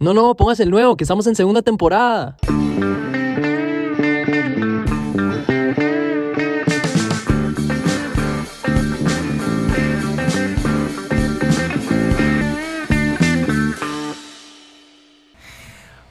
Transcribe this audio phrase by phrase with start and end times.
[0.00, 2.36] No, no, póngase el nuevo, que estamos en segunda temporada.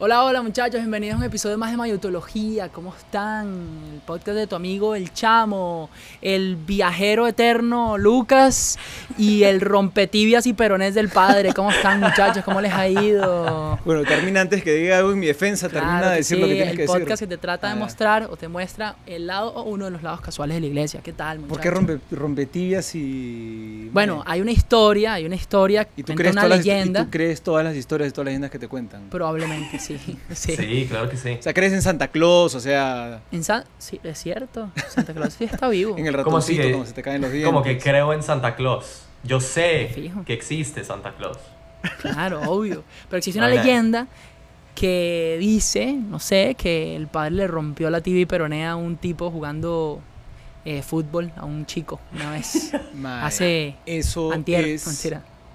[0.06, 2.68] Hola, hola muchachos, bienvenidos a un episodio más de Mayutología.
[2.68, 3.48] ¿Cómo están?
[3.92, 5.90] El podcast de tu amigo El Chamo,
[6.22, 8.78] el viajero eterno Lucas
[9.18, 11.52] y el rompetibias y peronés del padre.
[11.52, 12.44] ¿Cómo están muchachos?
[12.44, 13.80] ¿Cómo les ha ido?
[13.84, 16.54] Bueno, termina antes que diga algo en mi defensa, termina de decir sí, lo que
[16.54, 17.00] tienes el que decir.
[17.00, 17.76] podcast que te trata de Ah.
[17.76, 21.00] mostrar o te muestra el lado o uno de los lados casuales de la iglesia.
[21.02, 21.56] ¿Qué tal, muchachos?
[21.56, 23.90] ¿Por qué rompe, rompetivillas y...?
[23.92, 27.00] Bueno, hay una historia, hay una historia, ¿Y tú, crees una leyenda.
[27.00, 29.10] y tú crees todas las historias y todas las leyendas que te cuentan?
[29.10, 29.95] Probablemente sí.
[30.34, 30.56] sí.
[30.56, 31.36] Sí, claro que sí.
[31.38, 34.70] O sea, crees en Santa Claus, o sea, En Sa- sí, es cierto.
[34.88, 35.94] Santa Claus sí está vivo.
[35.98, 37.46] en el ¿Cómo así ratoncito que- cuando se te caen los dientes.
[37.52, 39.02] Como que creo en Santa Claus.
[39.24, 41.38] Yo sé que existe Santa Claus.
[42.00, 42.84] Claro, obvio.
[43.08, 44.06] Pero existe una leyenda
[44.74, 49.30] que dice, no sé, que el padre le rompió la TV peronea a un tipo
[49.30, 50.00] jugando
[50.64, 52.72] eh, fútbol a un chico una vez.
[52.94, 54.82] Madre, hace Eso Antier, es.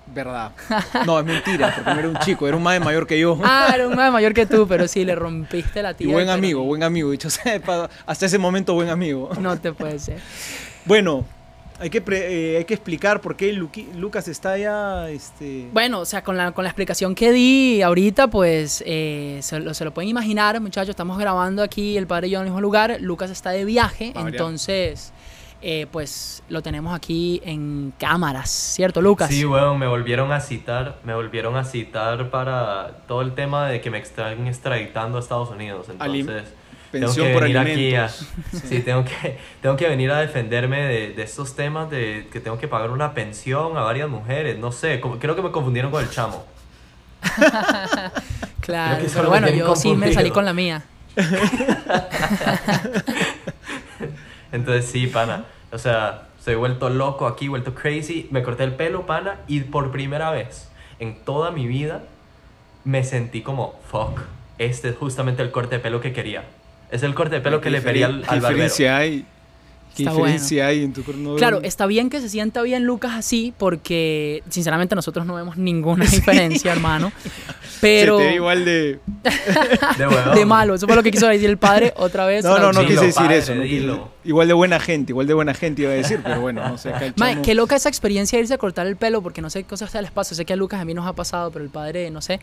[0.07, 0.51] Verdad.
[1.05, 3.39] No, es mentira, porque no era un chico, era un madre mayor que yo.
[3.43, 6.11] Ah, era un más mayor que tú, pero sí, le rompiste la y TV.
[6.11, 7.11] buen amigo, buen amigo.
[7.11, 7.61] Dicho sea
[8.05, 9.29] hasta ese momento buen amigo.
[9.39, 10.19] No te puede ser.
[10.85, 11.25] Bueno,
[11.79, 15.09] hay que, pre- eh, hay que explicar por qué Luqui- Lucas está ya...
[15.09, 15.67] Este...
[15.73, 19.73] Bueno, o sea, con la, con la explicación que di ahorita, pues eh, se, lo,
[19.73, 20.89] se lo pueden imaginar, muchachos.
[20.91, 22.97] Estamos grabando aquí el padre y yo en el mismo lugar.
[22.99, 25.11] Lucas está de viaje, entonces,
[25.61, 29.29] eh, pues lo tenemos aquí en cámaras, ¿cierto, Lucas?
[29.29, 33.79] Sí, weón, me volvieron a citar, me volvieron a citar para todo el tema de
[33.81, 35.87] que me están extraditando a Estados Unidos.
[35.89, 36.53] Entonces,
[36.91, 38.09] pensión tengo que por venir aquí a,
[38.67, 42.57] sí, tengo que, tengo que venir a defenderme de, de estos temas de que tengo
[42.57, 44.57] que pagar una pensión a varias mujeres.
[44.57, 46.43] No sé, como- creo que me confundieron con el chamo.
[48.61, 49.05] claro.
[49.13, 50.83] Pero bueno, yo sí me salí con la mía.
[54.51, 55.45] Entonces sí, pana.
[55.71, 58.27] O sea, soy vuelto loco aquí, vuelto crazy.
[58.31, 60.69] Me corté el pelo, pana, y por primera vez
[60.99, 62.03] en toda mi vida
[62.83, 64.21] me sentí como, fuck,
[64.57, 66.43] este es justamente el corte de pelo que quería.
[66.91, 68.95] Es el corte de pelo que ¿Qué le pedí al, al ¿Qué barbero.
[68.95, 69.25] hay?
[69.95, 71.35] ¿Qué Está diferencia hay en tu corno?
[71.35, 76.05] Claro, está bien que se sienta bien Lucas así, porque sinceramente nosotros no vemos ninguna
[76.09, 77.11] diferencia, hermano.
[77.81, 78.99] Pero Se te ve igual de...
[80.35, 82.43] De, malo, eso fue lo que quiso decir el padre otra vez.
[82.43, 82.81] No, no, no.
[82.81, 83.55] Dilo, quise decir padre, eso.
[83.55, 83.99] no quise-.
[84.23, 86.89] Igual de buena gente, igual de buena gente iba a decir, pero bueno, no sé.
[86.93, 89.63] acá chamo- qué loca esa experiencia de irse a cortar el pelo, porque no sé
[89.63, 90.35] qué cosas les pasa.
[90.35, 92.39] Sé que a Lucas a mí nos ha pasado, pero el padre, no sé.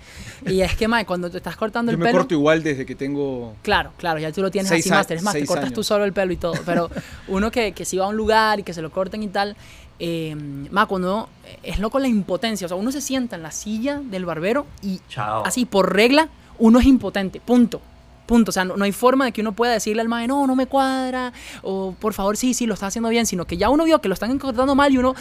[0.46, 2.18] Y es que, mae, cuando te estás cortando Yo el me pelo.
[2.18, 3.54] corto igual desde que tengo...
[3.62, 5.18] Claro, claro, ya tú lo tienes así, máster.
[5.18, 5.86] Es más, te cortas tú años.
[5.86, 6.54] solo el pelo y todo.
[6.66, 6.90] Pero
[7.38, 9.56] uno que, que si va a un lugar y que se lo corten y tal.
[10.00, 10.36] Eh,
[10.70, 11.28] ma, cuando
[11.62, 12.66] es loco la impotencia.
[12.66, 15.44] O sea, uno se sienta en la silla del barbero y Chao.
[15.44, 16.28] así, por regla,
[16.58, 17.40] uno es impotente.
[17.40, 17.80] Punto.
[18.26, 18.50] Punto.
[18.50, 20.54] O sea, no, no hay forma de que uno pueda decirle al mae, no, no
[20.54, 21.32] me cuadra.
[21.62, 23.24] O por favor, sí, sí, lo está haciendo bien.
[23.26, 25.14] Sino que ya uno vio que lo están cortando mal y uno,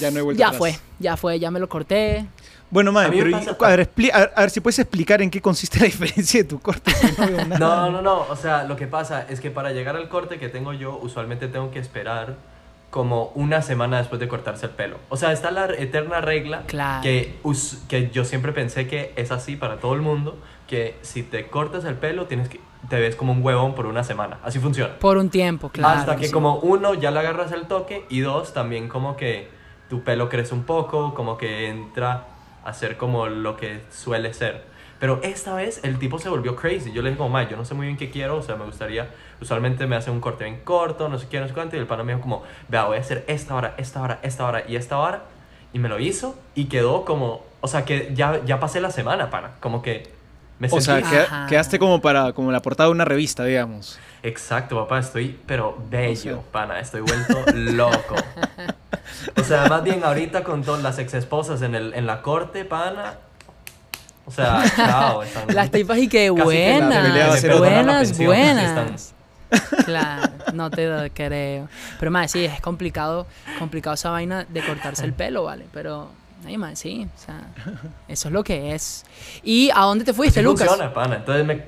[0.00, 0.58] Ya no he vuelto ya atrás.
[0.58, 2.26] fue, ya fue, ya me lo corté.
[2.70, 5.20] Bueno, A madre, me pero a, ver, expli- a, ver, a ver si puedes explicar
[5.22, 6.92] en qué consiste la diferencia de tu corte.
[7.18, 7.58] no veo nada.
[7.58, 8.20] No, no, no.
[8.30, 11.48] O sea, lo que pasa es que para llegar al corte que tengo yo, usualmente
[11.48, 12.36] tengo que esperar
[12.90, 14.96] como una semana después de cortarse el pelo.
[15.10, 17.02] O sea, está la eterna regla Claro.
[17.02, 21.22] que, us- que yo siempre pensé que es así para todo el mundo, que si
[21.22, 24.38] te cortas el pelo tienes que te ves como un huevón por una semana.
[24.42, 24.94] Así funciona.
[24.98, 26.00] Por un tiempo, claro.
[26.00, 26.32] Hasta que sí.
[26.32, 29.48] como uno ya le agarras el toque y dos también como que
[29.88, 32.26] tu pelo crece un poco, como que entra
[32.64, 34.62] a ser como lo que suele ser.
[34.98, 36.92] Pero esta vez el tipo se volvió crazy.
[36.92, 38.66] Yo le dije como, "Mae, yo no sé muy bien qué quiero, o sea, me
[38.66, 39.08] gustaría,
[39.40, 41.86] usualmente me hace un corte bien corto, no sé qué, no sé cuánto, y el
[41.86, 44.76] pana me dijo como, vea, voy a hacer esta hora, esta hora, esta hora y
[44.76, 45.22] esta hora.
[45.72, 49.30] Y me lo hizo y quedó como, o sea, que ya, ya pasé la semana,
[49.30, 50.19] pana, como que
[50.60, 51.10] me O sea, sentí...
[51.10, 51.46] queda- Ajá.
[51.48, 53.98] quedaste como para como la portada de una revista, digamos.
[54.22, 56.52] Exacto, papá, estoy, pero bello, O sea.
[56.52, 58.14] pana, estoy vuelto loco.
[59.36, 62.64] O sea, más bien ahorita con todas las ex esposas en, el, en la corte,
[62.64, 63.14] pana.
[64.26, 65.22] O sea, chao.
[65.22, 69.14] Están, Las tipas y que Casi que la buenas, buenas, buenas.
[69.84, 71.68] Claro, no te lo creo.
[71.98, 73.26] Pero más, sí, es complicado,
[73.58, 75.66] complicado esa vaina de cortarse el pelo, ¿vale?
[75.72, 76.10] Pero,
[76.46, 77.46] ay, más, sí, o sea,
[78.08, 79.04] eso es lo que es.
[79.42, 80.68] ¿Y a dónde te fuiste, Sí Lucas?
[80.68, 81.16] funciona, pana.
[81.16, 81.64] Entonces me...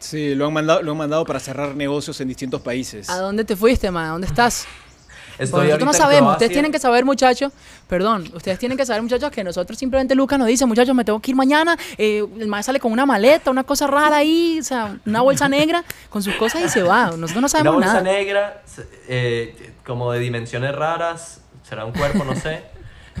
[0.00, 3.08] Sí, lo han mandado, lo han mandado para cerrar negocios en distintos países.
[3.08, 4.04] ¿A dónde te fuiste, man?
[4.06, 4.66] ¿A dónde estás?
[5.38, 7.52] Estoy nosotros no sabemos, ustedes tienen que saber, muchachos,
[7.88, 11.18] perdón, ustedes tienen que saber, muchachos, que nosotros simplemente Lucas nos dice, muchachos, me tengo
[11.20, 14.62] que ir mañana, eh, el maestro sale con una maleta, una cosa rara ahí, o
[14.62, 17.06] sea, una bolsa negra con sus cosas y se va.
[17.06, 18.02] Nosotros no Una sabemos bolsa nada.
[18.02, 18.62] negra,
[19.08, 22.62] eh, como de dimensiones raras, será un cuerpo, no sé.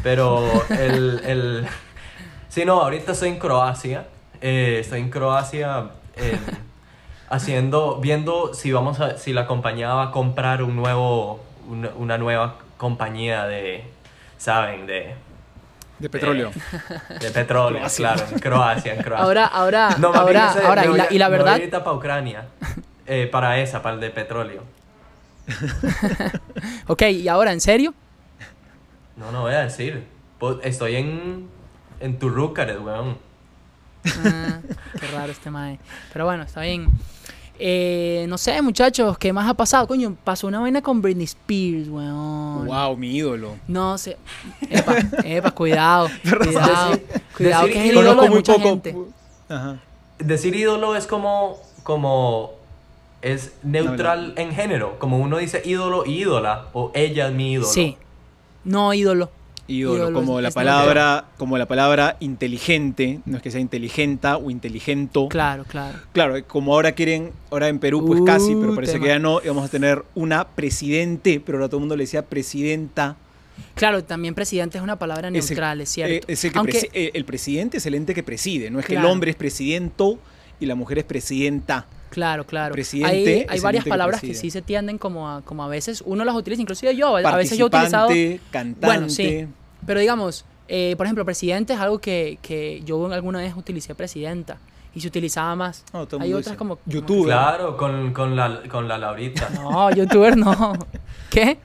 [0.04, 1.66] Pero el, el...
[2.48, 4.04] Sí, no, ahorita estoy en Croacia.
[4.40, 5.86] eh, estoy en Croacia
[6.16, 6.38] eh,
[7.30, 12.18] haciendo, viendo si vamos a, si la compañía va a comprar un nuevo, una, una
[12.18, 13.82] nueva compañía de,
[14.38, 14.86] ¿saben?
[14.86, 15.14] De,
[15.98, 16.52] De petróleo.
[17.20, 17.96] de petróleo, Croacia.
[18.14, 19.24] claro, en Croacia, en Croacia.
[19.24, 21.52] Ahora, ahora, No, ahora, ese- ahora, me y voy la, a- y la voy verdad,
[21.54, 22.44] ahorita para Ucrania,
[23.06, 24.62] eh, para esa, para el de petróleo.
[26.88, 27.94] ok, y ahora, ¿en serio?
[29.16, 30.04] No, no voy a decir.
[30.38, 31.48] Po- Estoy en,
[32.00, 33.16] en Turrúcares, weón.
[34.24, 34.60] Ah,
[35.00, 35.78] qué raro este mae.
[36.12, 36.88] Pero bueno, está bien.
[37.58, 39.86] Eh, no sé, muchachos, ¿qué más ha pasado?
[39.86, 42.66] Coño, pasó una vaina con Britney Spears, weón.
[42.66, 43.54] Wow, mi ídolo.
[43.68, 44.16] No sé.
[44.68, 46.08] Epa, epa, cuidado.
[46.22, 46.90] cuidado.
[46.92, 48.64] Decir- cuidado decir que es el ídolo de mucha poco.
[48.64, 48.96] gente.
[49.48, 49.76] Ajá.
[50.18, 52.52] Decir ídolo es como, como,
[53.22, 54.98] es neutral en género.
[54.98, 57.68] Como uno dice ídolo y ídola, o ella es mi ídolo.
[57.68, 57.96] Sí.
[58.64, 59.30] No ídolo.
[59.66, 64.50] Ídolo, Ídolo como la palabra, como la palabra inteligente, no es que sea inteligenta o
[64.50, 65.28] inteligento.
[65.30, 65.98] Claro, claro.
[66.12, 69.04] Claro, como ahora quieren, ahora en Perú pues casi, pero Uh, parece tema.
[69.04, 72.26] que ya no, vamos a tener una presidente, pero ahora todo el mundo le decía
[72.26, 73.16] presidenta.
[73.74, 76.14] Claro, también presidente es una palabra Es el- neutral, es cierto.
[76.14, 78.80] Eh, es el, que Aunque, presi- eh, el presidente es el ente que preside, no
[78.80, 80.18] es que el hombre es presidento
[80.60, 81.86] y la mujer es presidenta.
[82.14, 82.72] Claro, claro.
[82.72, 86.24] presidente hay hay varias palabras que, sí se tienden como a, como a veces uno
[86.24, 88.08] las utiliza, inclusive yo, a veces yo he utilizado...
[88.08, 88.86] Participante, cantante.
[88.86, 89.46] Bueno, sí.
[89.86, 94.58] Pero digamos, eh, por ejemplo, presidente es algo que, que yo alguna vez utilicé presidenta
[94.94, 95.84] y se utilizaba más.
[95.92, 96.78] No, todo el Hay mundo otras dice, como...
[96.86, 97.26] youtuber.
[97.26, 99.50] Claro, con, con, la, con la Laurita.
[99.50, 100.74] No, youtuber no.
[101.30, 101.58] ¿Qué?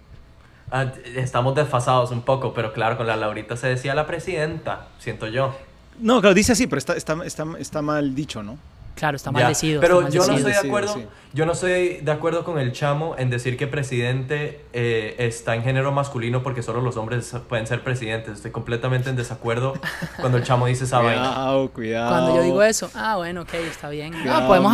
[0.71, 5.27] Ah, Estamos desfasados un poco, pero claro, con la Laurita se decía la presidenta, siento
[5.27, 5.55] yo.
[5.99, 8.57] No, claro, dice así, pero está, está, está, está mal dicho, ¿no?
[8.99, 9.79] Claro, está Ya, maldecido.
[9.81, 10.93] Pero está yo no estoy de acuerdo.
[10.93, 11.05] sí.
[11.31, 15.63] Yo no estoy de acuerdo con el chamo en decir que presidente eh, está en
[15.63, 18.33] género masculino porque solo los hombres pueden ser presidentes.
[18.35, 19.73] Estoy completamente en desacuerdo
[20.19, 21.21] cuando el chamo dice esa vaina.
[21.29, 22.09] Cuidado, cuidado.
[22.09, 24.13] Cuando yo digo eso, ah, bueno, ok, está bien.
[24.27, 24.73] Ah, podemos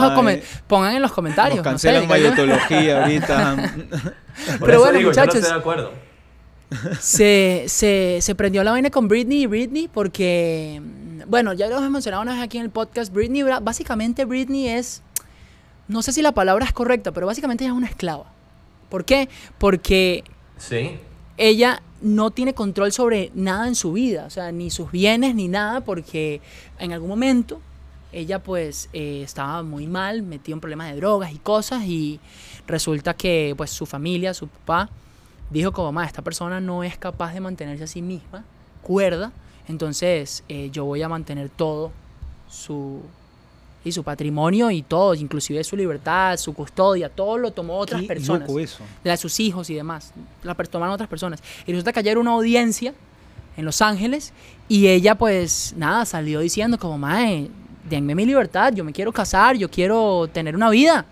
[0.68, 1.58] pongan en los comentarios.
[1.64, 3.56] Nos no sé, cancelan mayotología ahorita.
[3.56, 5.36] Por Pero eso bueno, digo, yo no muchachos.
[5.36, 5.92] estoy de acuerdo.
[7.00, 10.82] se, se, se prendió la vaina con Britney y Britney porque,
[11.28, 15.02] bueno, ya lo hemos mencionado una vez aquí en el podcast, Britney, básicamente Britney es,
[15.88, 18.26] no sé si la palabra es correcta, pero básicamente ella es una esclava.
[18.90, 19.30] ¿Por qué?
[19.58, 20.24] Porque
[20.58, 20.98] Sí.
[21.38, 25.48] ella no tiene control sobre nada en su vida, o sea, ni sus bienes ni
[25.48, 26.42] nada, porque
[26.80, 27.60] en algún momento
[28.12, 32.20] ella pues eh, estaba muy mal, metida en problemas de drogas y cosas, y
[32.68, 34.90] resulta que pues su familia, su papá,
[35.50, 38.44] dijo como, ma, esta persona no es capaz de mantenerse a sí misma,
[38.82, 39.32] cuerda,
[39.68, 41.92] entonces eh, yo voy a mantener todo
[42.50, 43.02] su...
[43.84, 48.08] Y su patrimonio y todo, inclusive su libertad, su custodia, todo lo tomó otras Qué
[48.08, 48.84] personas loco eso.
[49.04, 50.12] de sus hijos y demás.
[50.42, 51.40] La tomaron otras personas.
[51.68, 52.96] Y resulta que ayer una audiencia
[53.56, 54.34] en Los Ángeles
[54.68, 57.48] y ella pues nada, salió diciendo como, mae,
[57.88, 61.06] denme mi libertad, yo me quiero casar, yo quiero tener una vida.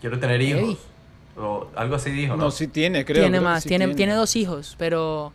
[0.00, 0.48] Quiero tener Ey.
[0.48, 0.78] hijos.
[1.36, 2.44] O algo así dijo, ¿no?
[2.44, 3.22] No, sí tiene, creo.
[3.22, 5.32] tiene creo que más, sí tiene, tiene dos hijos, pero...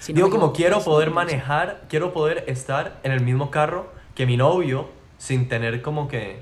[0.00, 4.26] si no Digo como quiero poder manejar, quiero poder estar en el mismo carro que
[4.26, 4.88] mi novio
[5.18, 6.40] sin tener como que...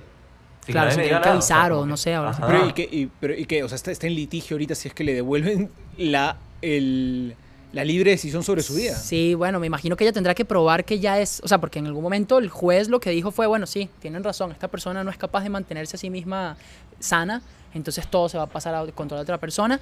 [0.64, 2.16] sin Claro, sin tener que nada, o sea, avisar o no sé.
[2.46, 3.62] Pero, ¿y qué, y- pero, ¿y qué?
[3.64, 7.34] O sea, está, está en litigio ahorita si es que le devuelven la, el,
[7.72, 8.94] la libre decisión sobre su vida.
[8.94, 11.78] Sí, bueno, me imagino que ella tendrá que probar que ya es, o sea, porque
[11.80, 15.02] en algún momento el juez lo que dijo fue, bueno, sí, tienen razón, esta persona
[15.04, 16.56] no es capaz de mantenerse a sí misma
[17.00, 17.42] sana,
[17.74, 19.80] entonces todo se va a pasar a control de otra persona.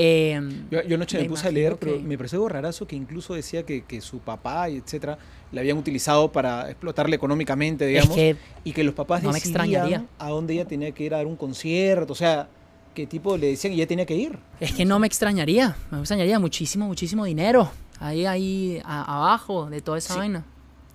[0.00, 0.40] Eh,
[0.70, 2.94] Yo, yo anoche me, Me puse a leer, pero que- me pareció algo rarazo que
[2.94, 5.18] incluso decía que, que su papá y etcétera
[5.50, 10.06] le habían utilizado para explotarle económicamente, digamos, es que y que los papás no decidían
[10.18, 12.48] a dónde ella tenía que ir a dar un concierto, o sea,
[12.94, 14.38] qué tipo le decían y ella tenía que ir.
[14.60, 19.80] Es que no me extrañaría, me extrañaría muchísimo, muchísimo dinero ahí, ahí a- abajo de
[19.80, 20.18] toda esa Sí.
[20.20, 20.44] vaina.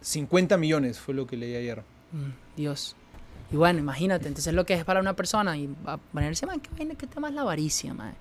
[0.01, 1.81] 50 millones fue lo que leí ayer.
[2.13, 2.95] Mm, Dios.
[3.51, 6.69] Y bueno, imagínate, entonces lo que es para una persona y a ponerse, man, qué
[6.77, 8.13] vaina, qué tema es la avaricia, man.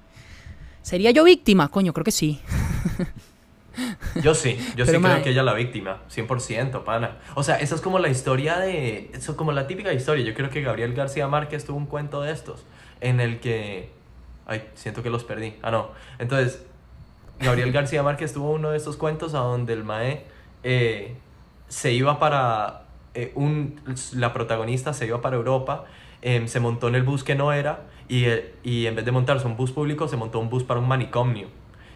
[0.83, 1.69] ¿Sería yo víctima?
[1.69, 2.41] Coño, creo que sí.
[4.23, 7.17] Yo sí, yo Pero, sí creo que ella es la víctima, 100%, pana.
[7.35, 9.11] O sea, esa es como la historia de...
[9.15, 10.25] Eso es como la típica historia.
[10.25, 12.65] Yo creo que Gabriel García Márquez tuvo un cuento de estos,
[13.01, 13.91] en el que...
[14.47, 15.55] Ay, siento que los perdí.
[15.62, 15.89] Ah, no.
[16.19, 16.62] Entonces,
[17.41, 20.25] Gabriel García Márquez tuvo uno de estos cuentos a donde el Mae
[20.65, 21.15] eh,
[21.69, 22.83] se iba para...
[23.15, 23.81] eh, un,
[24.12, 25.87] la protagonista se iba para Europa,
[26.21, 28.26] em, se montó en el bus que no era, y,
[28.62, 31.49] y en vez de montarse un bus público, se montó un bus para un manicomio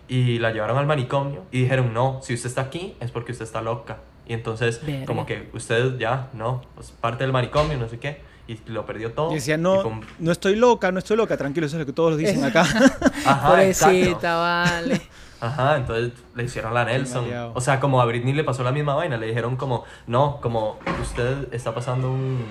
[0.09, 3.45] y la llevaron al manicomio y dijeron, no, si usted está aquí es porque usted
[3.45, 3.99] está loca.
[4.29, 5.07] Y entonces, Verga.
[5.07, 9.13] como que usted ya, no, pues parte del manicomio, no sé qué, y lo perdió
[9.13, 9.31] todo.
[9.33, 11.81] Y decía, y no, fue un- no estoy loca, no estoy loca, tranquilo, eso es
[11.81, 12.63] lo que todos lo dicen acá.
[13.27, 15.01] Ajá, Pobrecita, vale.
[15.41, 17.27] Ajá, entonces le hicieron la Nelson.
[17.55, 20.79] O sea, como a Britney le pasó la misma vaina, le dijeron como, no, como
[21.03, 22.43] usted está pasando un...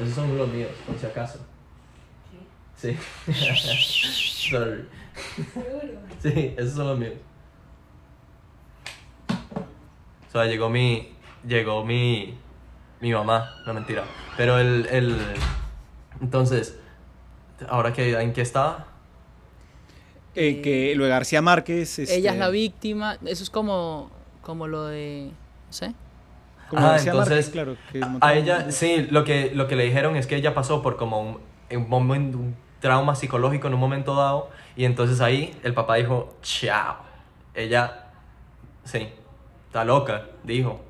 [0.00, 1.38] Esos son los míos, por si acaso.
[2.82, 2.96] Sí.
[4.50, 4.84] Sorry.
[6.22, 7.14] Sí, esos son los míos.
[10.28, 11.08] O sea, llegó mi...
[11.46, 12.38] Llegó mi...
[13.00, 14.04] Mi mamá, no mentira.
[14.36, 14.86] Pero el...
[14.90, 15.16] el
[16.20, 16.78] entonces,
[17.68, 18.86] ahora que en qué estaba?
[20.36, 21.98] Eh, que lo de García Márquez.
[21.98, 23.18] este, Ella es la víctima.
[23.26, 24.10] Eso es como,
[24.40, 25.30] como lo de.
[25.66, 25.92] No sé.
[26.70, 27.76] Como Ah, García entonces, Márquez, claro.
[27.90, 30.96] que A, ella, sí, lo que, lo que le dijeron es que ella pasó por
[30.96, 31.38] como un,
[31.76, 36.36] un momento, un trauma psicológico en un momento dado, y entonces ahí el papá dijo,
[36.42, 36.96] chao.
[37.54, 38.06] Ella,
[38.84, 39.08] sí,
[39.68, 40.80] está loca, dijo,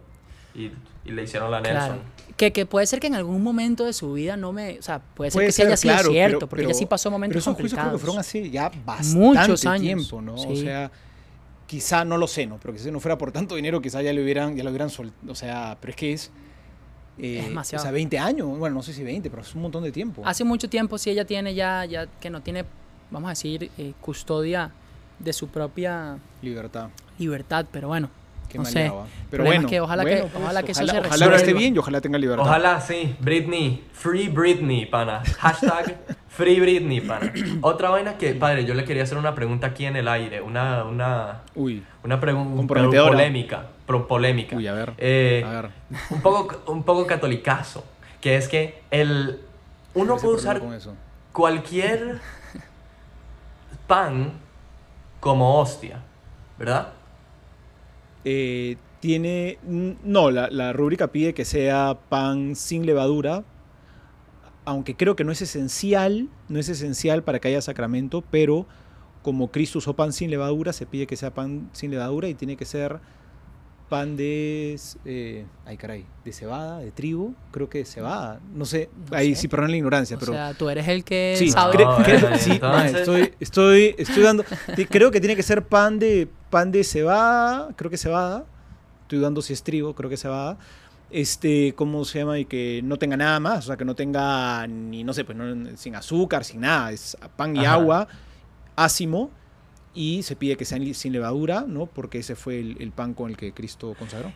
[0.54, 0.72] y,
[1.04, 1.86] y le hicieron la Nelson.
[1.98, 2.02] Claro.
[2.36, 4.78] Que, que puede ser que en algún momento de su vida no me.
[4.78, 6.78] O sea, puede ser Puede que sí haya sido claro, cierto, pero- porque pero- ella
[6.78, 8.00] sí pasó Pero momentos esos juicios creo que complicados.
[8.00, 10.34] fueron hace ya bastante Muchos años, tiempo, ¿no?
[10.34, 10.62] O sí.
[10.62, 10.90] sea,
[11.66, 12.58] quizá, no lo sé, ¿no?
[12.60, 14.88] Pero que si no fuera por tanto dinero, quizá ya le hubieran, ya lo hubieran
[14.90, 15.30] soltado.
[15.30, 16.30] O sea, pero es que es...
[17.22, 17.82] eh, Es demasiado.
[17.82, 18.58] O sea, 20 años.
[18.58, 20.22] Bueno, no sé si 20, pero es un montón de tiempo.
[20.26, 22.64] Hace mucho tiempo sí ella tiene ya, ya que no tiene,
[23.10, 24.70] vamos a decir, eh, custodia
[25.18, 26.88] de su propia Libertad.
[27.18, 28.10] libertad, pero bueno,
[28.48, 28.90] Qué no sé.
[28.90, 31.36] Pero Problema es bueno, que ojalá bueno, que- pues, ojalá que eso ojalá, se ojalá
[31.36, 32.44] esté bien y ojalá tenga libertad.
[32.44, 35.22] Ojalá, sí, Britney, Free Britney, pana.
[35.38, 35.96] Hashtag
[36.28, 37.32] Free Britney, pana.
[37.62, 40.84] Otra vaina que, padre, yo le quería hacer una pregunta aquí en el aire, una,
[40.84, 42.74] una, Uy, una pregunta
[43.06, 44.56] polémica, pro- polémica.
[44.56, 44.94] uy, a ver.
[44.98, 45.70] Eh, a ver.
[46.10, 47.84] un poco, un poco catolicazo,
[48.20, 49.40] que es que el,
[49.94, 50.94] uno puede usar con eso.
[51.32, 52.20] cualquier
[53.86, 54.32] pan
[55.20, 56.00] como hostia,
[56.58, 56.92] ¿verdad?
[58.24, 59.58] Eh, tiene.
[59.64, 63.44] No, la, la rúbrica pide que sea pan sin levadura.
[64.64, 68.66] Aunque creo que no es esencial, no es esencial para que haya sacramento, pero
[69.22, 72.56] como Cristo usó pan sin levadura, se pide que sea pan sin levadura y tiene
[72.56, 73.00] que ser
[73.92, 74.80] pan de.
[75.04, 78.40] eh, ay, caray, de cebada, de trigo, creo que de cebada.
[78.54, 79.42] No sé, No ahí sé.
[79.42, 80.32] sí, perdón la ignorancia, o pero.
[80.32, 81.76] sea, tú eres el que Sí, sabe.
[81.84, 84.44] No, bueno, sí, entonces- estoy, estoy, estoy dando.
[84.88, 88.46] Creo que tiene que ser pan de pan de cebada, creo que cebada.
[89.02, 90.56] Estoy dando si es trigo, creo que cebada.
[91.10, 92.38] Este, ¿cómo se llama?
[92.38, 95.36] Y que no tenga nada más, o sea, que no tenga ni, no sé, pues
[95.36, 96.90] no- sin azúcar, sin nada.
[96.92, 97.74] Es pan y Ajá.
[97.74, 98.08] agua,
[98.74, 99.30] ácimo,
[99.94, 101.86] y se pide que sea li- sin levadura, ¿no?
[101.86, 104.32] Porque ese fue el, el pan con el que Cristo consagró.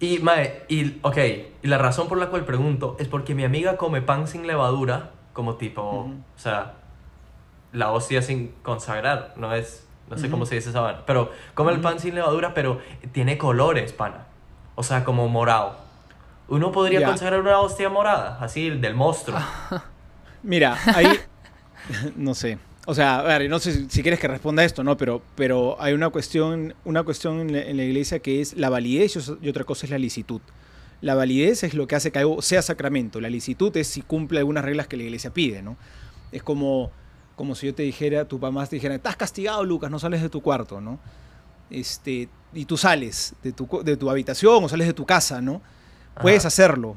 [0.00, 1.16] Y, mae, y, ok,
[1.62, 5.10] y la razón por la cual pregunto es porque mi amiga come pan sin levadura,
[5.32, 6.10] como tipo, Ujú.
[6.36, 6.74] o sea,
[7.72, 11.72] la hostia sin consagrar, no es, no sé cómo se dice esa vaina, pero come
[11.72, 12.80] el pan sin levadura, pero
[13.12, 14.26] tiene colores, pana,
[14.74, 15.76] o sea, como morado.
[16.48, 17.06] Uno podría Ya.
[17.08, 19.38] consagrar una hostia morada, así, del monstruo.
[20.42, 21.08] Mira, ahí
[22.16, 22.58] no sé.
[22.90, 24.96] O sea, a ver, no sé si, si quieres que responda esto, ¿no?
[24.96, 28.70] Pero, pero hay una cuestión, una cuestión en la, en la iglesia que es la
[28.70, 30.40] validez y otra cosa es la licitud.
[31.02, 33.20] La validez es lo que hace que algo sea sacramento.
[33.20, 35.76] La licitud es si cumple algunas reglas que la iglesia pide, ¿no?
[36.32, 36.90] Es como,
[37.36, 40.30] como si yo te dijera, tu mamá te dijera, estás castigado, Lucas, no sales de
[40.30, 40.98] tu cuarto, ¿no?
[41.68, 45.60] Este, y tú sales de tu, de tu habitación o sales de tu casa, ¿no?
[46.22, 46.48] Puedes Ajá.
[46.48, 46.96] hacerlo,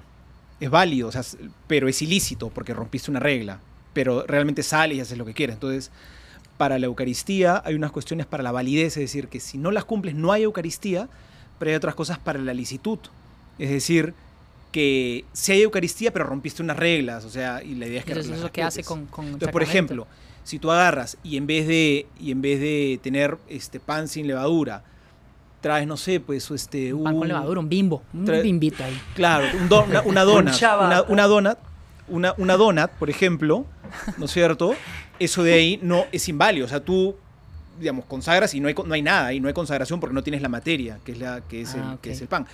[0.62, 1.22] es válido, o sea,
[1.68, 3.60] pero es ilícito porque rompiste una regla,
[3.94, 5.56] pero realmente sales y haces lo que quieres.
[5.56, 5.92] Entonces,
[6.58, 9.86] para la Eucaristía hay unas cuestiones para la validez, es decir, que si no las
[9.86, 11.10] cumples no hay Eucaristía,
[11.60, 13.00] pero hay otras cosas para la licitud.
[13.60, 14.14] Es decir,
[14.72, 18.14] que si hay Eucaristía, pero rompiste unas reglas, o sea, y la idea es que
[18.14, 20.08] eso es lo que hace con, con el Entonces, por ejemplo,
[20.44, 24.28] si tú agarras y en vez de, y en vez de tener este pan sin
[24.28, 24.84] levadura,
[25.60, 29.00] traes, no sé, pues este Un pan con un- levadura, un bimbo, un bimbito ahí.
[29.14, 30.54] Claro, un don- una, una donut.
[30.54, 31.02] chabata.
[31.04, 31.58] una, una donut.
[32.08, 33.66] Una, una donut, por ejemplo,
[34.18, 34.74] ¿no es cierto?
[35.20, 36.66] Eso de ahí no es inválido.
[36.66, 37.16] O sea, tú,
[37.80, 40.42] digamos, consagras y no hay, no hay nada, y no hay consagración porque no tienes
[40.42, 42.16] la materia, que es, la, que es, el, Ah, que ok.
[42.16, 42.48] es el pan.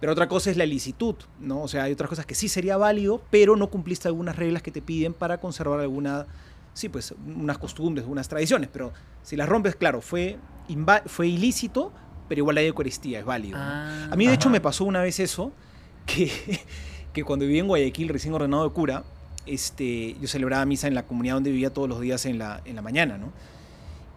[0.00, 1.60] Pero otra cosa es la licitud, ¿no?
[1.62, 4.70] O sea, hay otras cosas que sí sería válido, pero no cumpliste algunas reglas que
[4.70, 6.26] te piden para conservar alguna,
[6.72, 8.70] sí, pues, unas costumbres, unas tradiciones.
[8.72, 8.92] Pero
[9.22, 10.38] si las rompes, claro, fue,
[11.06, 11.92] fue ilícito,
[12.30, 13.58] pero igual hay Eucaristía, es válido.
[13.58, 13.64] ¿no?
[13.64, 15.52] Ah, A mí, de hecho, me pasó una vez eso,
[16.06, 16.30] que,
[17.12, 19.04] que cuando viví en Guayaquil, recién ordenado de cura,
[19.46, 22.76] este, yo celebraba misa en la comunidad donde vivía todos los días en la, en
[22.76, 23.32] la mañana, ¿no?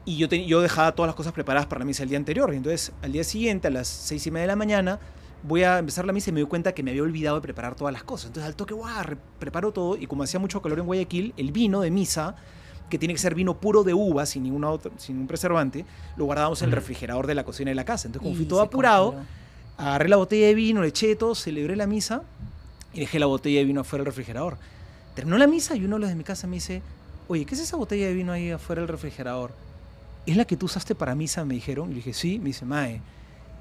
[0.05, 2.53] Y yo, te- yo dejaba todas las cosas preparadas para la misa el día anterior.
[2.53, 4.99] Y entonces, al día siguiente, a las seis y media de la mañana,
[5.43, 7.75] voy a empezar la misa y me doy cuenta que me había olvidado de preparar
[7.75, 8.27] todas las cosas.
[8.27, 9.95] Entonces, al toque, guau, re- preparo todo.
[9.95, 12.35] Y como hacía mucho calor en Guayaquil, el vino de misa,
[12.89, 15.85] que tiene que ser vino puro de uva, sin, ninguna otra, sin un preservante,
[16.17, 18.07] lo guardábamos en el refrigerador de la cocina de la casa.
[18.09, 19.27] Entonces, como y fui todo apurado, congeló.
[19.77, 22.23] agarré la botella de vino, le eché todo, celebré la misa
[22.93, 24.57] y dejé la botella de vino afuera del refrigerador.
[25.15, 26.81] Terminó la misa y uno de los de mi casa me dice,
[27.27, 29.51] oye, ¿qué es esa botella de vino ahí afuera del refrigerador?
[30.25, 31.43] ¿es la que tú usaste para misa?
[31.43, 31.87] Me dijeron.
[31.89, 32.39] Y le dije, sí.
[32.39, 33.01] Me dice, mae,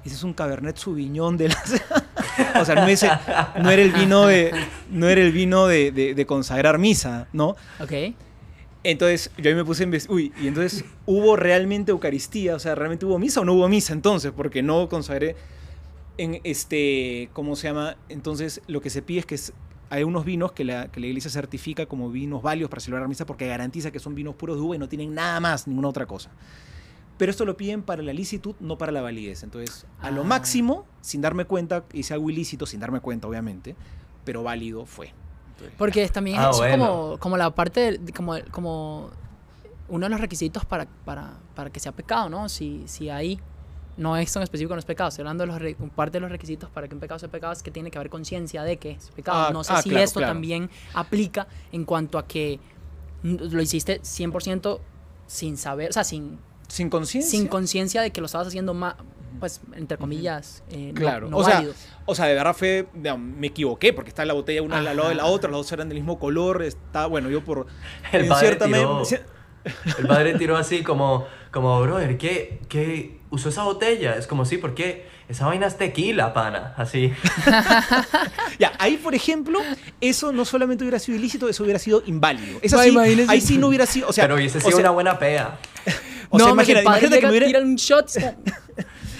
[0.05, 1.73] ese es un Cabernet Sauvignon de las...
[2.59, 4.51] o sea, no, era el vino de,
[4.89, 7.55] no era el vino de, de- de consagrar misa, ¿no?
[7.79, 8.15] Ok.
[8.83, 9.93] Entonces, yo ahí me puse en...
[10.09, 12.55] Uy, y entonces, ¿hubo realmente Eucaristía?
[12.55, 14.31] O sea, ¿realmente hubo misa o no hubo misa entonces?
[14.35, 15.35] Porque no consagré
[16.17, 17.29] en este...
[17.33, 17.97] ¿Cómo se llama?
[18.09, 19.37] Entonces, lo que se pide es que
[19.89, 23.25] hay unos vinos que la, que la iglesia certifica como vinos válidos para celebrar misa
[23.25, 26.05] porque garantiza que son vinos puros de uva y no tienen nada más, ninguna otra
[26.05, 26.31] cosa.
[27.17, 29.43] Pero esto lo piden para la licitud, no para la validez.
[29.43, 30.25] Entonces, a lo Ah.
[30.25, 33.75] máximo, sin darme cuenta, hice algo ilícito, sin darme cuenta, obviamente,
[34.25, 35.13] pero válido fue.
[35.51, 36.77] Entonces, Porque también Ah, es bueno.
[36.87, 39.11] como, como la parte, de- como, como
[39.89, 42.49] uno de los requisitos para, para, para que sea pecado, ¿no?
[42.49, 43.39] Si, si ahí
[43.97, 45.09] no es en específico, no es pecado.
[45.09, 47.53] Estoy hablando de los re- parte de los requisitos para que un pecado sea pecado
[47.53, 49.47] es que tiene que haber conciencia de que es pecado.
[49.47, 50.33] Ah, no sé ah, si claro, esto claro.
[50.33, 52.59] también aplica en cuanto a que
[53.23, 54.79] lo hiciste 100%
[55.27, 57.31] sin saber, o sea, sin, sin conciencia.
[57.39, 58.95] sin conciencia de que lo estabas haciendo más,
[59.39, 61.73] pues, entre comillas, eh, Claro, no, o sea, válido.
[62.05, 65.07] O sea, de verdad fue, digamos, me equivoqué porque está la botella una al lado
[65.09, 67.67] de la otra, las dos eran del mismo color, está, bueno, yo por...
[68.11, 69.01] El en padre cierta me- tiró-
[69.99, 74.15] El padre tiró así como, como brother, ¿qué, ¿qué usó esa botella?
[74.17, 75.05] Es como, sí, ¿por qué?
[75.29, 76.73] Esa vaina es tequila, pana.
[76.77, 77.13] Así.
[78.59, 79.59] Ya, ahí por ejemplo,
[80.01, 82.59] eso no solamente hubiera sido ilícito, eso hubiera sido inválido.
[82.61, 82.95] Es así,
[83.27, 85.57] ahí sí no hubiera sido, o sea, Pero hubiese o sido sea, una buena pea.
[86.29, 88.09] o sea, no, que imagina- imagínate que me hubiera- tira un shot.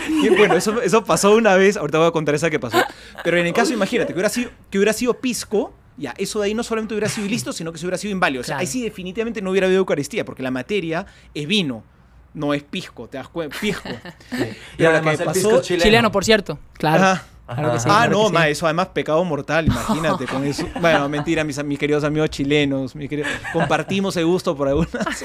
[0.10, 2.78] Y bueno, eso, eso pasó una vez, ahorita voy a contar esa que pasó.
[3.24, 6.48] Pero en el caso, imagínate, que hubiera sido, que hubiera sido pisco, ya, eso de
[6.48, 8.42] ahí no solamente hubiera sido ilícito, sino que se hubiera sido inválido.
[8.42, 8.60] O sea, Claro.
[8.62, 11.86] ahí sí definitivamente no hubiera habido Eucaristía, porque la materia es vino,
[12.34, 13.58] no es pisco, ¿te das cuenta?
[13.60, 13.90] Pisco.
[14.32, 15.84] Y Pero la además que el pasó- pisco chileno.
[15.84, 16.60] Chileno, por cierto.
[16.74, 17.04] Claro.
[17.04, 17.24] Ajá.
[17.46, 18.04] Claro que sí, Ajá.
[18.04, 18.34] ah, claro no, que sí.
[18.34, 20.66] ma, eso además pecado mortal, imagínate con eso.
[20.80, 24.92] Bueno, mentira, mis, mis queridos amigos chilenos, mis queridos- compartimos el gusto por algunas.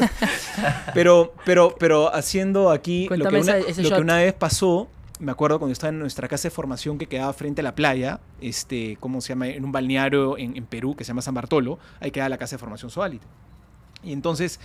[0.94, 4.88] Pero, pero, pero haciendo aquí lo que, una, ese- ese lo que una vez pasó,
[5.20, 8.20] me acuerdo cuando estaba en nuestra casa de formación que quedaba frente a la playa,
[8.40, 9.48] este, ¿cómo se llama?
[9.48, 12.56] En un balneario en, en Perú que se llama San Bartolo, ahí queda la casa
[12.56, 13.22] de formación Soalit.
[14.02, 14.60] Y entonces,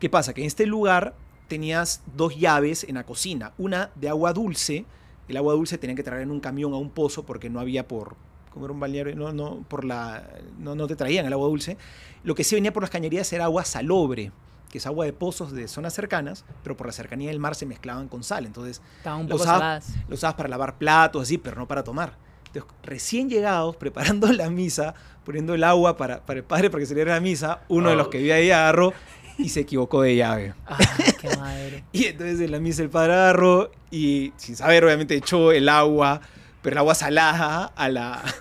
[0.00, 0.34] ¿qué pasa?
[0.34, 1.14] Que en este lugar
[1.48, 4.84] tenías dos llaves en la cocina, una de agua dulce,
[5.28, 7.86] el agua dulce tenían que traer en un camión a un pozo porque no había
[7.88, 8.16] por
[8.50, 10.26] como era un balneario, no, no, por la,
[10.58, 11.76] no, no te traían el agua dulce.
[12.24, 14.32] Lo que sí venía por las cañerías era agua salobre,
[14.70, 17.66] que es agua de pozos de zonas cercanas, pero por la cercanía del mar se
[17.66, 18.46] mezclaban con sal.
[18.46, 19.94] Entonces Estaban un lo poco usaba- saladas.
[20.08, 22.16] lo usabas para lavar platos, así, pero no para tomar.
[22.46, 24.94] Entonces, recién llegados, preparando la misa,
[25.26, 28.06] poniendo el agua para, para el padre para que saliera la misa, uno de los
[28.06, 28.10] Oh.
[28.10, 28.94] que vivía ahí agarró
[29.38, 30.54] y se equivocó de llave.
[30.66, 30.78] Ah,
[31.20, 31.84] qué madre.
[31.92, 36.20] Y entonces en la misa el padre agarró y, sin saber, obviamente echó el agua,
[36.62, 38.22] pero el agua salada a la...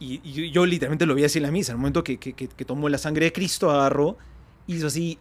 [0.00, 1.72] Y, y yo, yo literalmente lo vi así en la misa.
[1.72, 4.16] En el momento que, que- que- que tomó la sangre de Cristo, agarró,
[4.68, 5.18] hizo así...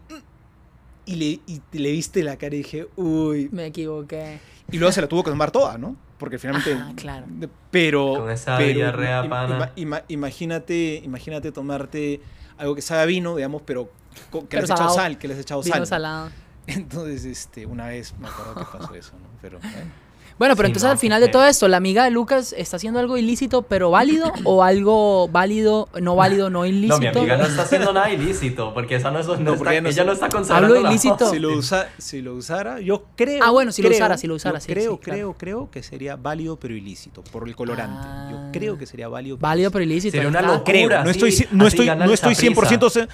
[1.07, 3.49] Y le, y le viste la cara y dije, uy.
[3.51, 4.39] Me equivoqué.
[4.71, 5.95] Y luego se la tuvo que tomar toda, ¿no?
[6.19, 6.73] Porque finalmente...
[6.73, 7.25] Ajá, claro.
[7.71, 8.13] Pero...
[8.19, 9.71] Con esa pero diarrea, im- pana.
[9.77, 12.21] ima- imagínate, imagínate tomarte
[12.59, 13.89] algo que sabe a vino, digamos, pero
[14.31, 15.87] que Pero le has echado sal, que le has echado Vino sal.
[15.87, 16.29] salado.
[16.67, 19.27] Entonces, este, una vez me acuerdo que pasó eso, ¿no?
[19.41, 20.07] Pero, bueno.
[20.39, 22.75] Bueno, pero Sí, entonces no, al final de todo esto, ¿la amiga de Lucas está
[22.77, 26.93] haciendo algo ilícito pero válido o algo válido, no válido, no ilícito?
[26.93, 29.81] No, mi amiga no está haciendo nada ilícito, porque esa no, es, no está, ella
[29.81, 31.17] no ella no está- consagrando Hablo la ilícito.
[31.17, 31.31] voz.
[31.31, 33.43] si lo, usa, si lo usara, yo creo.
[33.43, 35.17] Ah, bueno, si lo creo- usara, si lo usara, sí, Creo, sí, claro.
[35.17, 37.97] creo, creo que sería válido pero ilícito, por el colorante.
[37.99, 38.29] Ah.
[38.31, 39.37] Yo creo que sería válido.
[39.39, 40.11] Válido pero ilícito.
[40.11, 40.63] Sería una locura.
[40.65, 42.61] Creo, no estoy, no estoy, no estoy Saprissa.
[42.77, 43.07] 100%, se-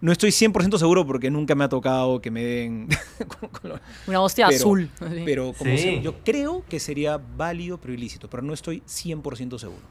[0.00, 2.88] no estoy 100% seguro porque nunca me ha tocado que me den.
[4.06, 4.90] Una hostia Pero- azul.
[5.24, 5.78] Pero como Sí.
[5.78, 9.82] sea, yo creo que sería válido pero ilícito, pero no estoy 100% seguro.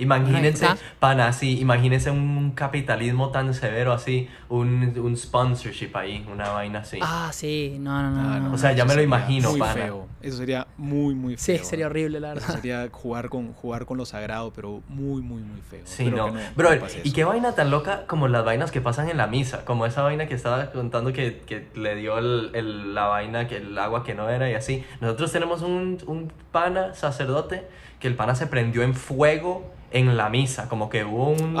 [0.00, 0.84] Imagínense, Ahí está.
[0.98, 6.98] pana, así, imagínense un capitalismo tan severo así, un, un sponsorship ahí, una vaina así.
[7.02, 7.76] Ah, sí.
[7.80, 8.20] No, no, no.
[8.20, 9.72] Ah, no, no, O sea, ya eso me lo sería imagino, muy pana.
[9.74, 10.08] feo.
[10.22, 11.64] Eso sería muy, muy Sí, feo.
[11.64, 12.54] sería horrible, la Eso verdad.
[12.56, 15.80] sería jugar con, jugar con lo sagrado, pero muy, muy, muy feo.
[15.84, 16.40] Sí, Espero no.
[16.56, 17.14] Bro, no pase y eso.
[17.14, 20.26] qué vaina tan loca como las vainas que pasan en la misa, como esa vaina
[20.26, 24.14] que estaba contando que, que le dio el, el- la vaina, que el agua que
[24.14, 24.84] no era y así.
[25.00, 27.66] Nosotros tenemos un, un pana sacerdote
[28.00, 31.54] que el pana se prendió en fuego en la misa, como que hubo un tema